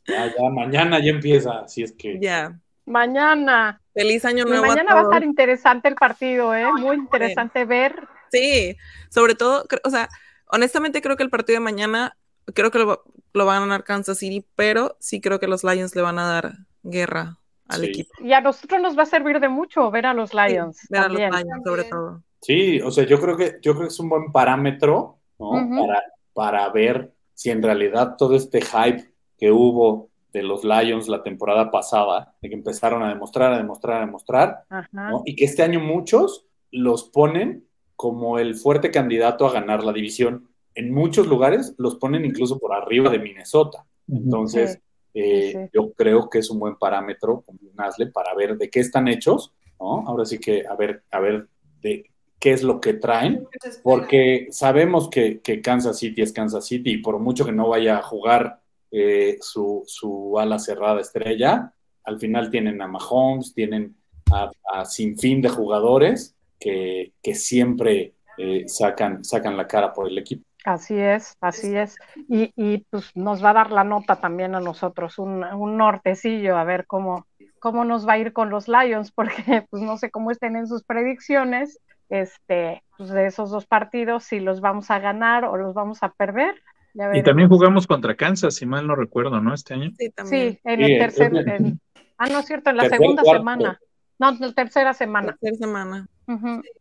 [0.07, 2.19] Ya, ya, mañana ya empieza, así es que...
[2.21, 2.59] Ya.
[2.85, 3.81] Mañana.
[3.95, 4.67] Feliz año Y nuevo.
[4.67, 6.67] mañana va a estar interesante el partido, ¿eh?
[6.79, 8.07] Muy interesante ver.
[8.31, 8.77] Sí,
[9.09, 10.09] sobre todo, o sea,
[10.49, 12.17] honestamente creo que el partido de mañana,
[12.53, 13.01] creo que lo, va-
[13.35, 16.27] lo van a ganar Kansas City, pero sí creo que los Lions le van a
[16.29, 17.87] dar guerra al Sí.
[17.87, 18.11] equipo.
[18.21, 20.87] Y a nosotros nos va a servir de mucho ver a los Lions.
[20.89, 21.19] Ver a los.
[21.19, 22.23] Lions, sobre todo.
[22.41, 25.51] Sí, o sea, yo creo que, yo creo que es un buen parámetro, ¿no?
[25.51, 31.23] Para, para ver si en realidad todo este hype que hubo de los Lions la
[31.23, 34.89] temporada pasada, de que empezaron a demostrar, a demostrar, a demostrar, Ajá.
[35.11, 35.23] ¿no?
[35.25, 37.67] Y que este año muchos los ponen
[37.97, 40.49] como el fuerte candidato a ganar la división.
[40.75, 43.85] En muchos lugares los ponen incluso por arriba de Minnesota.
[44.09, 44.81] Entonces,
[45.15, 45.59] Sí, eh, sí.
[45.73, 49.53] yo creo que es un buen parámetro, como Nasle, para ver de qué están hechos,
[49.79, 50.05] ¿no?
[50.09, 51.47] Ahora sí que a ver, a ver
[51.81, 52.11] de
[52.41, 53.47] qué es lo que traen,
[53.85, 57.99] porque sabemos que, que Kansas City es Kansas City y por mucho que no vaya
[57.99, 58.61] a jugar
[58.91, 61.73] eh, su, su ala cerrada estrella,
[62.03, 63.97] al final tienen a Mahomes, tienen
[64.33, 70.19] a, a sinfín de jugadores que, que siempre eh, sacan, sacan la cara por el
[70.19, 70.45] equipo.
[70.65, 71.97] Así es, así es.
[72.29, 76.57] Y, y pues nos va a dar la nota también a nosotros, un, un nortecillo,
[76.57, 77.27] a ver cómo,
[77.61, 80.67] cómo nos va a ir con los Lions, porque pues no sé cómo estén en
[80.67, 85.75] sus predicciones, este, pues de esos dos partidos, si los vamos a ganar o los
[85.75, 86.55] vamos a perder,
[86.95, 89.53] Ya Y también jugamos contra Kansas, si mal no recuerdo, ¿no?
[89.53, 89.91] Este año.
[89.99, 90.53] Sí, también.
[90.55, 91.33] Sí, en Sí, el tercer.
[91.49, 91.81] en-
[92.19, 93.41] ah, no es cierto, en la Tercer, segunda cuarto.
[93.41, 93.81] semana.
[94.19, 95.37] No, en la tercera semana.
[95.41, 96.07] Tercera semana.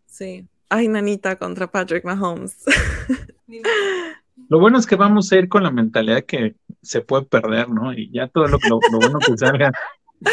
[0.05, 0.47] Sí.
[0.69, 2.63] Ay, nanita contra Patrick Mahomes.
[4.49, 7.93] Lo bueno es que vamos a ir con la mentalidad que se puede perder, ¿no?
[7.93, 9.71] Y ya todo lo, lo, lo bueno que salga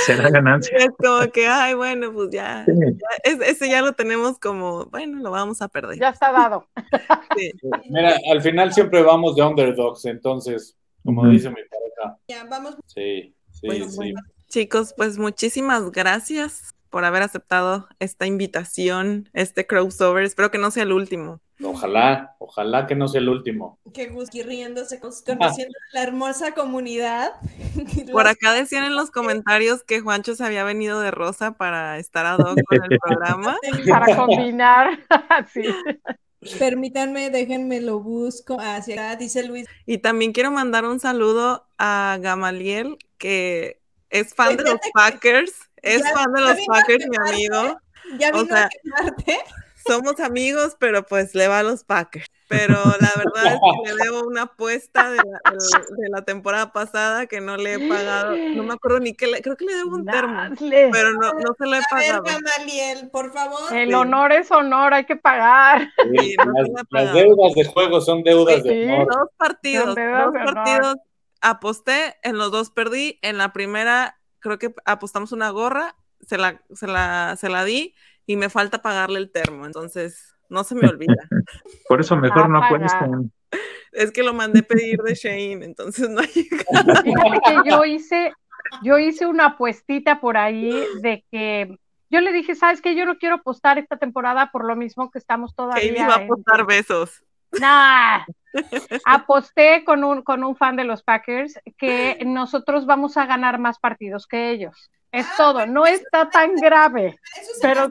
[0.06, 0.76] será ganancia.
[0.78, 2.64] es como que, ay, bueno, pues ya.
[2.64, 2.72] Sí.
[2.74, 5.98] ya, es- ese ya lo tenemos como, bueno, lo vamos a perder.
[5.98, 6.66] Ya está dado.
[7.36, 7.50] Sí.
[7.90, 12.18] Mira, al final siempre vamos de underdogs, entonces, como dice mi pareja.
[12.28, 12.76] Ya, vamos.
[12.86, 13.96] Sí, sí, sí.
[13.96, 14.20] bueno.
[14.48, 20.24] Chicos, pues muchísimas gracias por haber aceptado esta invitación, este crossover.
[20.24, 21.40] Espero que no sea el último.
[21.62, 23.78] Ojalá, ojalá que no sea el último.
[23.92, 27.32] Qué gusto y riéndose, con- conociendo la hermosa comunidad.
[28.12, 31.98] Por Los- acá decían en los comentarios que Juancho se había venido de rosa para
[31.98, 33.56] estar ad hoc con el programa.
[33.88, 34.98] Para combinar.
[35.52, 35.62] sí.
[36.58, 38.56] Permítanme, déjenme lo busco.
[38.58, 39.66] Hacia dice Luis.
[39.84, 44.90] Y también quiero mandar un saludo a Gamaliel, que es fan de los Fíjate que
[44.94, 45.52] Packers.
[45.82, 47.80] Es ya- fan de los Packers, mi amigo.
[48.18, 49.38] Ya O vino sea, a quemarte.
[49.86, 52.26] Somos amigos, pero pues le va a los Packers.
[52.48, 57.26] Pero la verdad es que le debo una apuesta de la, de la temporada pasada
[57.26, 58.36] que no le he pagado.
[58.36, 60.90] No me acuerdo ni qué le, creo que le debo un termo, Dale.
[60.92, 62.22] pero no, no se lo he A ver, pagado.
[62.24, 63.72] Gamaliel, por favor.
[63.72, 65.88] El honor es honor, hay que pagar.
[66.18, 67.14] Sí, no las, las pagado.
[67.16, 68.68] deudas de juego son deudas Sí.
[68.68, 69.06] de honor.
[69.08, 70.96] Dos partidos, dos partidos.
[71.40, 73.18] Aposté, en los dos perdí.
[73.22, 77.94] En la primera, creo que apostamos una gorra, se la, se la, se la di
[78.26, 79.66] y me falta pagarle el termo.
[79.66, 81.14] Entonces, no se me olvida.
[81.88, 83.32] Por eso mejor no apuesten.
[83.92, 86.26] es que lo mandé pedir de Shane, entonces no hay.
[87.04, 88.32] Fíjate que yo hice,
[88.82, 91.76] yo hice una apuestita por ahí de que
[92.10, 92.96] yo le dije, ¿sabes qué?
[92.96, 95.88] Yo no quiero apostar esta temporada por lo mismo que estamos todavía.
[95.88, 97.22] Katie va a en- apostar besos.
[97.60, 98.24] Nah.
[99.04, 103.78] Aposté con un, con un fan de los Packers que nosotros vamos a ganar más
[103.78, 104.90] partidos que ellos.
[105.12, 107.18] Es todo, no está tan grave,
[107.60, 107.88] pero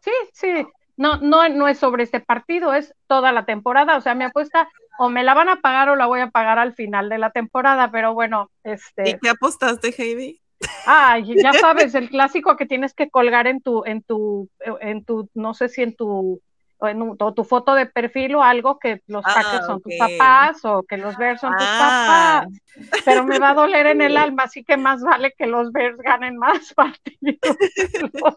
[0.00, 0.66] sí, sí,
[0.96, 3.96] no, no, no es sobre este partido, es toda la temporada.
[3.96, 4.68] O sea, mi apuesta
[4.98, 7.30] o me la van a pagar o la voy a pagar al final de la
[7.30, 10.40] temporada, pero bueno, ¿Y este, qué apostaste, Heidi?
[10.86, 14.48] ay, ya sabes, el clásico que tienes que colgar en tu, en tu,
[14.80, 16.42] en tu, no sé si en tu,
[16.88, 19.94] en un- o tu foto de perfil o algo que los Ah, Packers son tus
[19.98, 22.44] papás o que los Bears son tus Ah.
[22.46, 23.02] papás.
[23.04, 25.98] Pero me va a doler en el alma, así que más vale que los Bears
[25.98, 27.38] ganen más partidos.
[27.40, 28.34] que los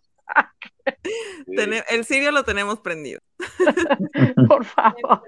[1.90, 3.20] el sirio lo tenemos prendido.
[4.48, 5.24] por favor.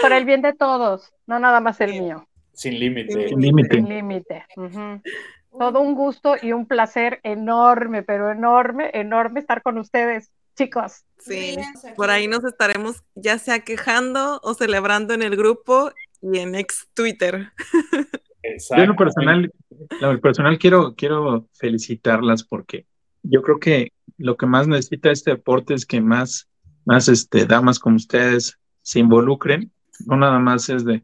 [0.00, 2.26] Por el bien de todos, no nada más el mío.
[2.52, 3.28] Sin límite.
[3.28, 3.76] Sin límite.
[3.76, 4.44] Sin límite.
[4.56, 5.02] Ujú.
[5.58, 11.04] Todo un gusto y un placer enorme, pero enorme, enorme estar con ustedes, chicos.
[11.18, 11.56] Sí,
[11.96, 15.90] por ahí nos estaremos ya sea quejando o celebrando en el grupo
[16.20, 17.50] y en ex Twitter.
[18.42, 18.76] Exacto.
[18.76, 22.86] Yo en lo personal, en lo personal quiero, quiero felicitarlas porque
[23.22, 26.48] yo creo que lo que más necesita este deporte es que más,
[26.84, 29.72] más este, damas como ustedes se involucren,
[30.04, 31.02] no nada más es de,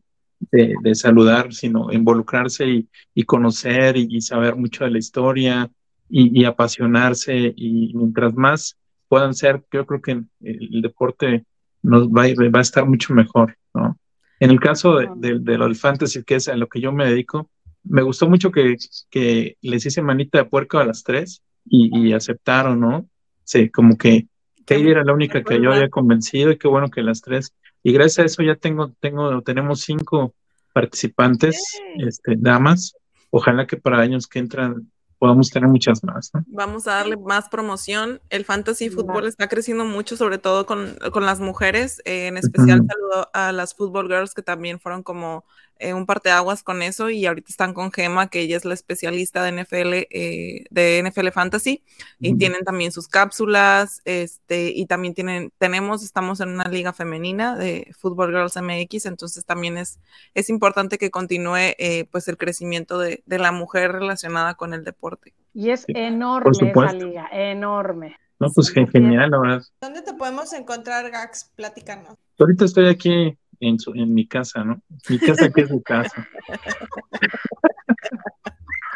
[0.50, 5.70] de, de saludar, sino involucrarse y, y conocer y, y saber mucho de la historia
[6.10, 8.76] y, y apasionarse y mientras más
[9.10, 11.44] puedan ser, yo creo que el, deporte
[11.82, 12.22] nos va,
[12.54, 13.98] va a estar mucho mejor, ¿no?
[14.38, 16.92] En el caso de, de, de lo del fantasy, que es a lo que yo
[16.92, 17.50] me dedico,
[17.82, 18.76] me gustó mucho que,
[19.10, 23.08] que les hice manita de puerco a las tres y, y aceptaron, ¿no?
[23.42, 24.28] Sí, como que
[24.64, 27.52] Katie era la única que yo había convencido y qué bueno que las tres.
[27.82, 30.34] Y gracias a eso ya tengo, tengo, tenemos cinco
[30.72, 31.60] participantes,
[31.98, 32.94] este, damas.
[33.30, 36.42] Ojalá que para años que entran podamos tener muchas más, ¿no?
[36.46, 38.22] Vamos a darle más promoción.
[38.30, 42.00] El fantasy fútbol está creciendo mucho, sobre todo con, con las mujeres.
[42.06, 45.44] Eh, en especial saludo a las Football Girls que también fueron como
[45.80, 49.42] eh, un parteaguas con eso y ahorita están con Gema, que ella es la especialista
[49.42, 51.82] de NFL, eh, de NFL Fantasy
[52.20, 57.56] y tienen también sus cápsulas, este, y también tienen, tenemos, estamos en una liga femenina
[57.56, 59.98] de Football Girls MX, entonces también es,
[60.34, 64.84] es importante que continúe eh, pues el crecimiento de, de la mujer relacionada con el
[64.84, 65.34] deporte.
[65.52, 68.16] Y es Sí, enorme esa liga, enorme.
[68.38, 69.62] No, pues ge- genial, la verdad.
[69.80, 71.50] ¿Dónde te podemos encontrar, Gax?
[71.56, 72.14] Platícanos.
[72.38, 74.80] Ahorita estoy aquí en, su, en mi casa, ¿no?
[75.08, 76.26] Mi casa que es su casa.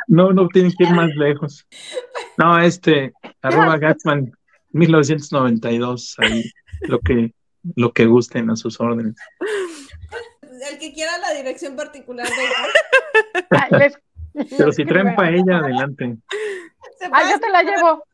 [0.09, 1.67] No, no tienen que ir más lejos.
[2.37, 3.13] No, este,
[3.43, 4.33] arroba Gatsman
[4.71, 6.45] 1992, ahí,
[6.83, 7.33] lo que,
[7.77, 9.15] lo que gusten a sus órdenes.
[10.71, 13.99] El que quiera la dirección particular de Ah, les-
[14.57, 16.17] Pero si traen paella, adelante.
[17.13, 18.05] Ah, yo te la llevo.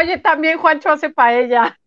[0.00, 1.78] Oye, también Juancho hace paella.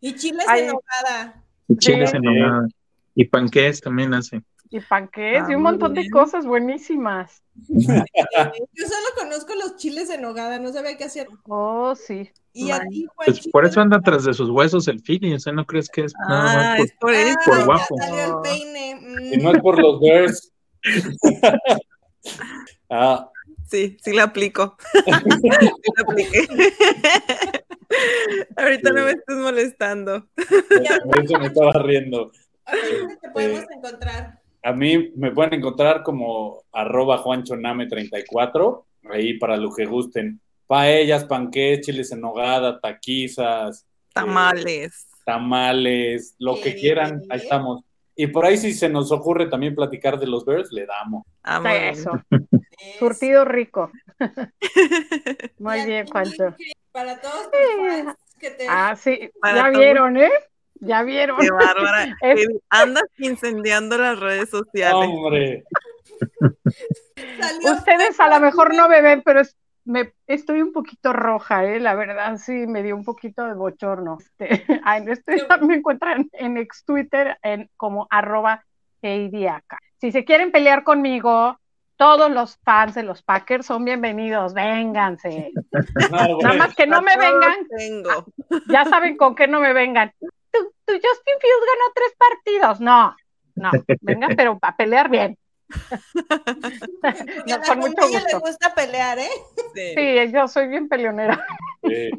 [0.00, 0.62] Y chiles Ay.
[0.62, 1.41] en nogada.
[1.68, 2.16] Y chiles Sí.
[2.16, 2.68] en nogada.
[3.14, 4.42] Y panqués también hace.
[4.70, 7.42] Y panqués Ah, y un montón de cosas buenísimas.
[7.68, 11.28] Yo solo conozco los chiles en nogada, no sabía qué hacer.
[11.46, 12.30] Oh, sí.
[12.54, 15.52] Y a ti, Pues por eso anda tras de sus huesos el Philly, o sea,
[15.52, 17.96] ¿no crees que es nada Ah, más por- es por por guapo.
[17.98, 18.94] salió el peine.
[19.00, 19.34] mm.
[19.34, 20.52] Y no es por los Bears.
[22.90, 23.28] ah,
[23.68, 24.76] Sí, sí la aplico.
[24.92, 26.46] sí la apliqué.
[28.56, 30.26] Ahorita no me estés molestando.
[31.04, 32.30] por eso me estaba riendo.
[32.64, 34.38] A ver, ¿dónde te podemos encontrar?
[34.64, 40.40] A mí me pueden encontrar como arroba juanchoname34, ahí para lo que gusten.
[40.66, 43.84] Paellas, panqués, chiles en nogada, taquizas,
[44.14, 45.08] Tamales.
[45.26, 47.82] tamales, lo que quieran, ahí estamos.
[48.14, 51.24] Y por ahí si se nos ocurre también platicar de los Bears, le damos.
[51.42, 51.84] Ah, muy bien.
[51.94, 52.10] Eso.
[52.30, 52.40] Es-
[52.98, 53.90] Surtido rico.
[55.58, 56.54] Muy bien, Juancho.
[56.92, 59.30] Para todos tus fans que te Ah, sí.
[59.40, 59.78] Para Ya todos.
[59.78, 60.30] vieron, ¿eh?
[60.80, 61.38] Ya vieron.
[61.40, 62.16] Qué bárbara.
[62.22, 64.94] Es- Andas incendiando las redes sociales.
[65.08, 65.64] Hombre,
[67.64, 71.80] Ustedes a lo mejor no me ven, pero es- me, estoy un poquito roja, ¿eh?
[71.80, 74.18] La verdad, sí, me dio un poquito de bochorno.
[74.20, 78.64] Este, ah, en este- me encuentran en ex Twitter en, como arroba
[79.02, 79.78] heidiaca.
[80.00, 81.58] Si se quieren pelear conmigo,
[82.02, 85.52] todos los fans de los Packers son bienvenidos, vénganse.
[86.10, 88.26] no, Nada más que no me vengan, Tengo.
[88.68, 90.12] ya saben con qué no me vengan.
[90.20, 90.28] Tu,
[90.84, 92.80] tu Justin Fields ganó tres partidos.
[92.80, 93.14] No,
[93.54, 95.38] no, vengan, pero a pelear bien.
[97.46, 98.40] No, la con mucho Comaya le gusto.
[98.40, 99.30] gusta pelear, ¿eh?
[99.72, 99.94] Sí.
[99.96, 101.46] Sí, yo soy bien peleonera.
[101.84, 102.10] Sí.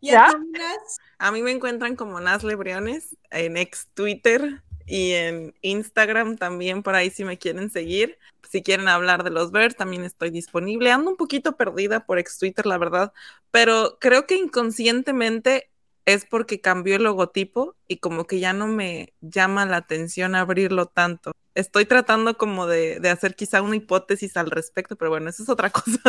[0.00, 0.26] Y ¿Ya?
[0.26, 4.62] a Nas, mí me encuentran como Nasle Briones en ex Twitter
[4.94, 8.18] y en Instagram también, por ahí si me quieren seguir.
[8.50, 10.92] Si quieren hablar de los Bears, también estoy disponible.
[10.92, 13.12] Ando un poquito perdida por ex Twitter, la verdad,
[13.50, 15.70] pero creo que inconscientemente
[16.04, 20.86] es porque cambió el logotipo y como que ya no me llama la atención abrirlo
[20.86, 21.32] tanto.
[21.54, 25.48] Estoy tratando como de, de hacer quizá una hipótesis al respecto, pero bueno, eso es
[25.48, 26.00] otra cosa.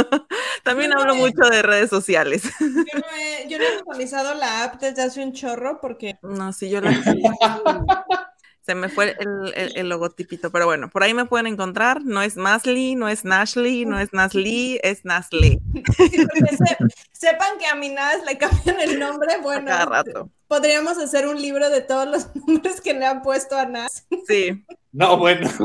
[0.64, 2.44] También Yo no hablo he- mucho de redes sociales.
[2.60, 6.52] yo no, he, yo no he actualizado la app desde hace un chorro porque No,
[6.52, 6.92] sí, yo la...
[8.66, 12.02] Se me fue el, el- el logotipito, pero bueno, por ahí me pueden encontrar.
[12.06, 15.60] No es Nasli, no es Nashley, no es Nasli, es Nasle.
[15.98, 16.78] se-
[17.12, 19.38] sepan que a mi Nas le cambian el nombre.
[19.42, 20.30] Bueno, Cada rato.
[20.48, 24.06] podríamos hacer un libro de todos los nombres que le han puesto a Nas.
[24.28, 25.50] Sí, No, bueno.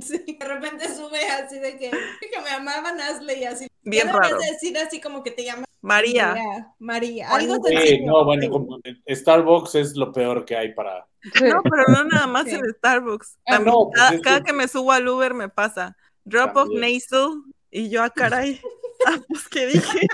[0.00, 3.68] Sí, de repente sube así de que, que me amaba Nasle y así.
[3.82, 4.38] bien raro.
[4.38, 6.34] de decir así como que te llamas María,
[6.78, 8.06] María, algo Sí, sencillo.
[8.06, 11.06] no, bueno, como Starbucks es lo peor que hay para.
[11.42, 12.54] No, pero no nada más Sí.
[12.54, 13.38] en Starbucks.
[13.46, 15.94] Ah, no, pues cada, es cada que- que me subo al Uber me pasa.
[16.24, 16.94] Drop off También.
[17.00, 18.60] nasal y yo, ah, caray.
[19.06, 20.06] Ah, pues, ¿qué dije?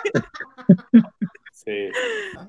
[1.53, 1.91] Sí.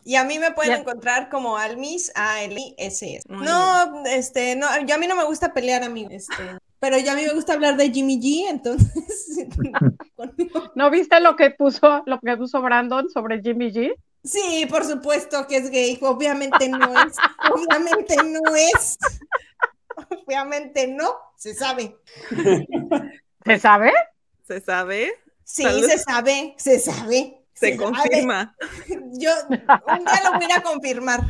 [0.06, 0.80] Y a mí me pueden Ya.
[0.80, 5.26] encontrar como Almis, a l i s No, este, no, yo a mí no me
[5.26, 6.10] gusta pelear, amigo.
[6.12, 6.34] Este,
[6.82, 8.92] pero ya a mí me gusta hablar de Jimmy G, entonces.
[10.76, 13.94] ¿No viste lo que puso, lo que puso Brandon sobre Jimmy G?
[14.24, 16.00] sí, por supuesto que es gay.
[16.02, 17.16] Obviamente no es.
[17.52, 18.98] Obviamente no es.
[20.26, 21.14] Obviamente no.
[21.38, 21.96] Se sabe.
[23.46, 23.94] ¿Se sabe?
[24.48, 25.12] ¿Se sabe?
[25.44, 25.88] Sí, Salud.
[25.88, 26.56] se sabe.
[26.58, 27.46] Se sabe.
[27.54, 28.56] Se confirma.
[29.20, 31.22] Yo un día lo voy a confirmar.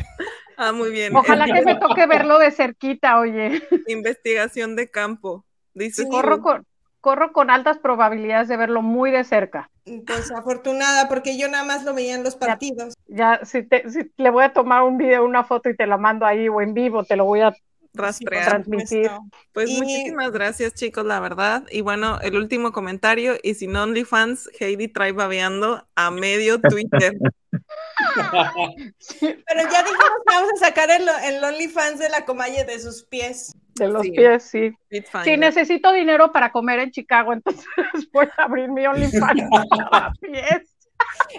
[0.58, 1.16] Ah, muy bien.
[1.16, 3.62] Ojalá que me toque verlo de cerquita, oye.
[3.88, 5.46] Investigación de campo.
[5.74, 6.10] Dice Sí.
[6.10, 6.66] Corro con,
[7.00, 9.70] corro con altas probabilidades de verlo muy de cerca.
[10.06, 12.94] Pues afortunada, porque yo nada más lo veía en los partidos.
[13.08, 15.98] Ya, si, te, si le voy a tomar un video, una foto y te la
[15.98, 17.54] mando ahí o en vivo, te lo voy a
[17.94, 18.46] rastrear.
[18.46, 19.10] transmitir.
[19.54, 21.64] Pues Y- muchísimas gracias, chicos, la verdad.
[21.72, 27.14] Y bueno, el último comentario, y sin OnlyFans, Heidi trae babeando a medio Twitter.
[29.20, 33.04] Pero ya dijimos que vamos a sacar el, el OnlyFans de la Comalle de sus
[33.04, 33.54] pies.
[33.76, 34.12] De los Sí.
[34.12, 34.72] pies, sí.
[34.90, 35.24] Fine.
[35.24, 37.66] Si necesito dinero para comer en Chicago, entonces
[38.12, 39.44] voy a abrir mi OnlyFans
[39.92, 40.76] a pies.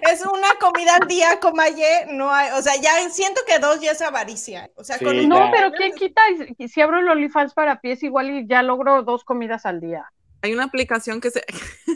[0.03, 2.07] Es una comida al día, Comalle.
[2.11, 4.68] No hay, o sea, ya siento que dos ya es avaricia.
[4.74, 6.20] O sea, Sí, con No, pero ¿quién quita?
[6.59, 10.05] Y Si abro el OnlyFans para pies, igual y ya logro dos comidas al día.
[10.43, 11.44] Hay una aplicación que se,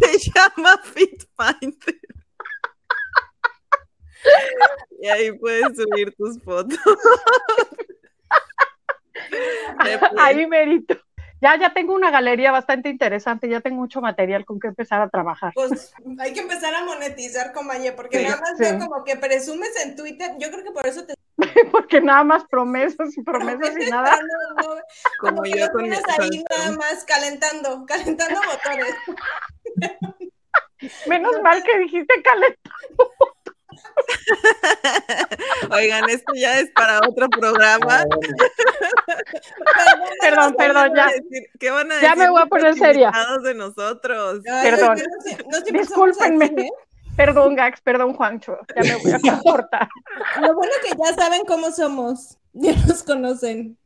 [0.00, 2.00] que se llama FitFinder.
[5.00, 6.78] Y ahí puedes subir tus fotos.
[10.18, 10.96] Ahí merito.
[11.40, 15.08] Ya, ya tengo una galería bastante interesante, ya tengo mucho material con que empezar a
[15.08, 15.52] trabajar.
[15.54, 18.64] Pues hay que empezar a monetizar, Comalle, porque Sí, nada más sí.
[18.64, 20.32] veo como que presumes en Twitter.
[20.38, 21.14] Yo creo que por eso te.
[21.72, 24.18] Porque nada más promesas y promesas y nada.
[24.28, 24.80] No, no,
[25.20, 28.94] Como como yo con ahí nada más calentando, calentando motores.
[31.06, 32.70] Menos mal que dijiste caleta.
[35.70, 38.04] Oigan, esto ya es para otro programa.
[40.20, 41.10] Perdón, perdón, ya.
[41.58, 42.08] ¿Qué van a decir?
[42.08, 43.12] Ya me voy a poner seria.
[43.42, 44.42] de nosotros.
[44.50, 44.98] Ay, Perdón.
[45.50, 46.70] no no Discúlpenme.
[47.18, 48.56] Perdón, Gax, perdón, Juancho.
[48.74, 49.88] Ya me voy a cortar.
[50.40, 52.38] Lo bueno que ya saben cómo somos.
[52.54, 53.76] Ya nos conocen.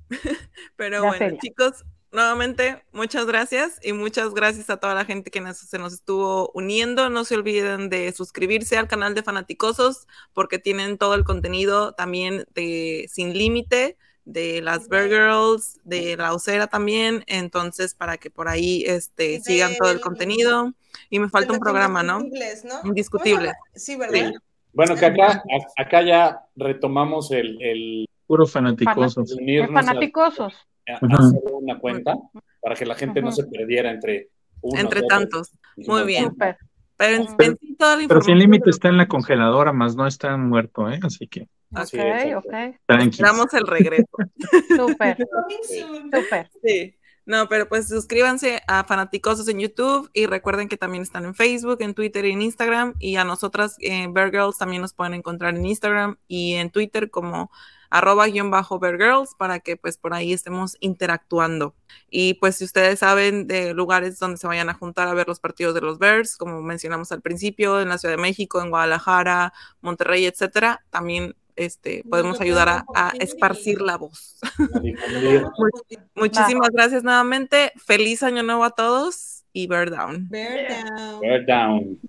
[0.77, 5.41] Pero Ya bueno, chicos, nuevamente, muchas gracias y muchas gracias a toda la gente que
[5.41, 7.09] nos- se nos estuvo uniendo.
[7.11, 12.45] No se olviden de suscribirse al canal de Fanaticosos porque tienen todo el contenido también
[12.55, 17.25] de Sin Límite, de las Bear Girls, de la Osera también.
[17.27, 20.73] Entonces, para que por ahí este, sigan todo el contenido.
[21.11, 22.21] Y me falta un programa, ¿no?
[22.21, 22.81] ¿no?
[22.85, 23.53] Indiscutible.
[23.53, 24.07] ¿Cómo se llama?
[24.07, 24.33] Sí, ¿verdad?
[24.73, 25.43] Bueno, que acá,
[25.77, 29.33] acá ya retomamos el, el Puro fanaticosos.
[29.33, 30.55] Unirnos a, fanaticosos.
[30.89, 32.15] a hacer una cuenta
[32.63, 34.31] para que la gente no se perdiera entre
[34.63, 35.09] unos, Entre otros.
[35.09, 35.51] tantos.
[35.77, 36.31] Muy bien.
[36.31, 36.57] Súper.
[36.97, 39.97] Pero en, Pero- en sí toda la Pero sin límite está en la congeladora, más
[39.97, 41.01] no está muerto, ¿eh?
[41.03, 41.95] Así que Ok,
[42.37, 42.77] ok.
[42.87, 43.15] tranquilos.
[43.21, 44.09] Esperamos el regreso.
[44.77, 45.17] Súper,
[46.13, 46.51] súper.
[46.63, 46.97] Sí.
[47.25, 51.77] No, pero pues suscríbanse a Fanaticosos en YouTube y recuerden que también están en Facebook,
[51.81, 52.95] en Twitter y en Instagram.
[52.99, 57.11] Y a nosotras, eh, Bear Girls, también nos pueden encontrar en Instagram y en Twitter
[57.11, 57.51] como
[57.93, 61.75] arroba guion bajo Girls para que pues por ahí estemos interactuando.
[62.11, 65.41] Y pues si ustedes saben de lugares donde se vayan a juntar a ver los
[65.41, 69.53] partidos de los Bears, como mencionamos al principio, en la Ciudad de México, en Guadalajara,
[69.83, 74.41] Monterrey, etcétera, también este, podemos ayudar a, esparcir la voz.
[76.15, 77.73] Muchísimas gracias nuevamente.
[77.77, 80.29] Feliz año nuevo a todos y Bear Down.
[80.31, 81.21] Bear down.
[81.21, 82.01] Bear down.